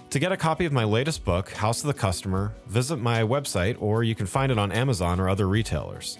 To 0.10 0.20
get 0.20 0.34
a 0.34 0.38
copy 0.38 0.66
of 0.66 0.74
my 0.74 0.84
latest 0.84 1.24
book, 1.24 1.52
House 1.52 1.80
of 1.80 1.88
the 1.88 1.94
Customer, 1.94 2.54
visit 2.68 2.98
my 2.98 3.22
website 3.22 3.82
or 3.82 4.04
you 4.04 4.14
can 4.14 4.28
find 4.28 4.52
it 4.52 4.58
on 4.58 4.74
Amazon 4.74 5.22
or 5.22 5.30
other 5.30 5.48
retailers. 5.48 6.18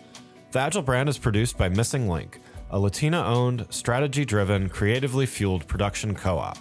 The 0.52 0.60
Agile 0.60 0.82
brand 0.82 1.10
is 1.10 1.18
produced 1.18 1.58
by 1.58 1.68
Missing 1.68 2.08
Link, 2.08 2.40
a 2.72 2.80
Latina 2.80 3.22
owned, 3.22 3.68
strategy 3.70 4.24
driven, 4.24 4.70
creatively 4.70 5.26
fueled 5.26 5.68
production 5.68 6.16
co 6.16 6.38
op. 6.38 6.58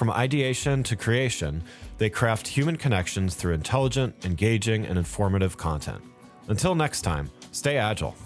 From 0.00 0.10
ideation 0.12 0.82
to 0.84 0.96
creation, 0.96 1.62
they 1.98 2.08
craft 2.08 2.48
human 2.48 2.78
connections 2.78 3.34
through 3.34 3.52
intelligent, 3.52 4.24
engaging, 4.24 4.86
and 4.86 4.96
informative 4.96 5.58
content. 5.58 6.02
Until 6.48 6.74
next 6.74 7.02
time, 7.02 7.30
stay 7.52 7.76
agile. 7.76 8.16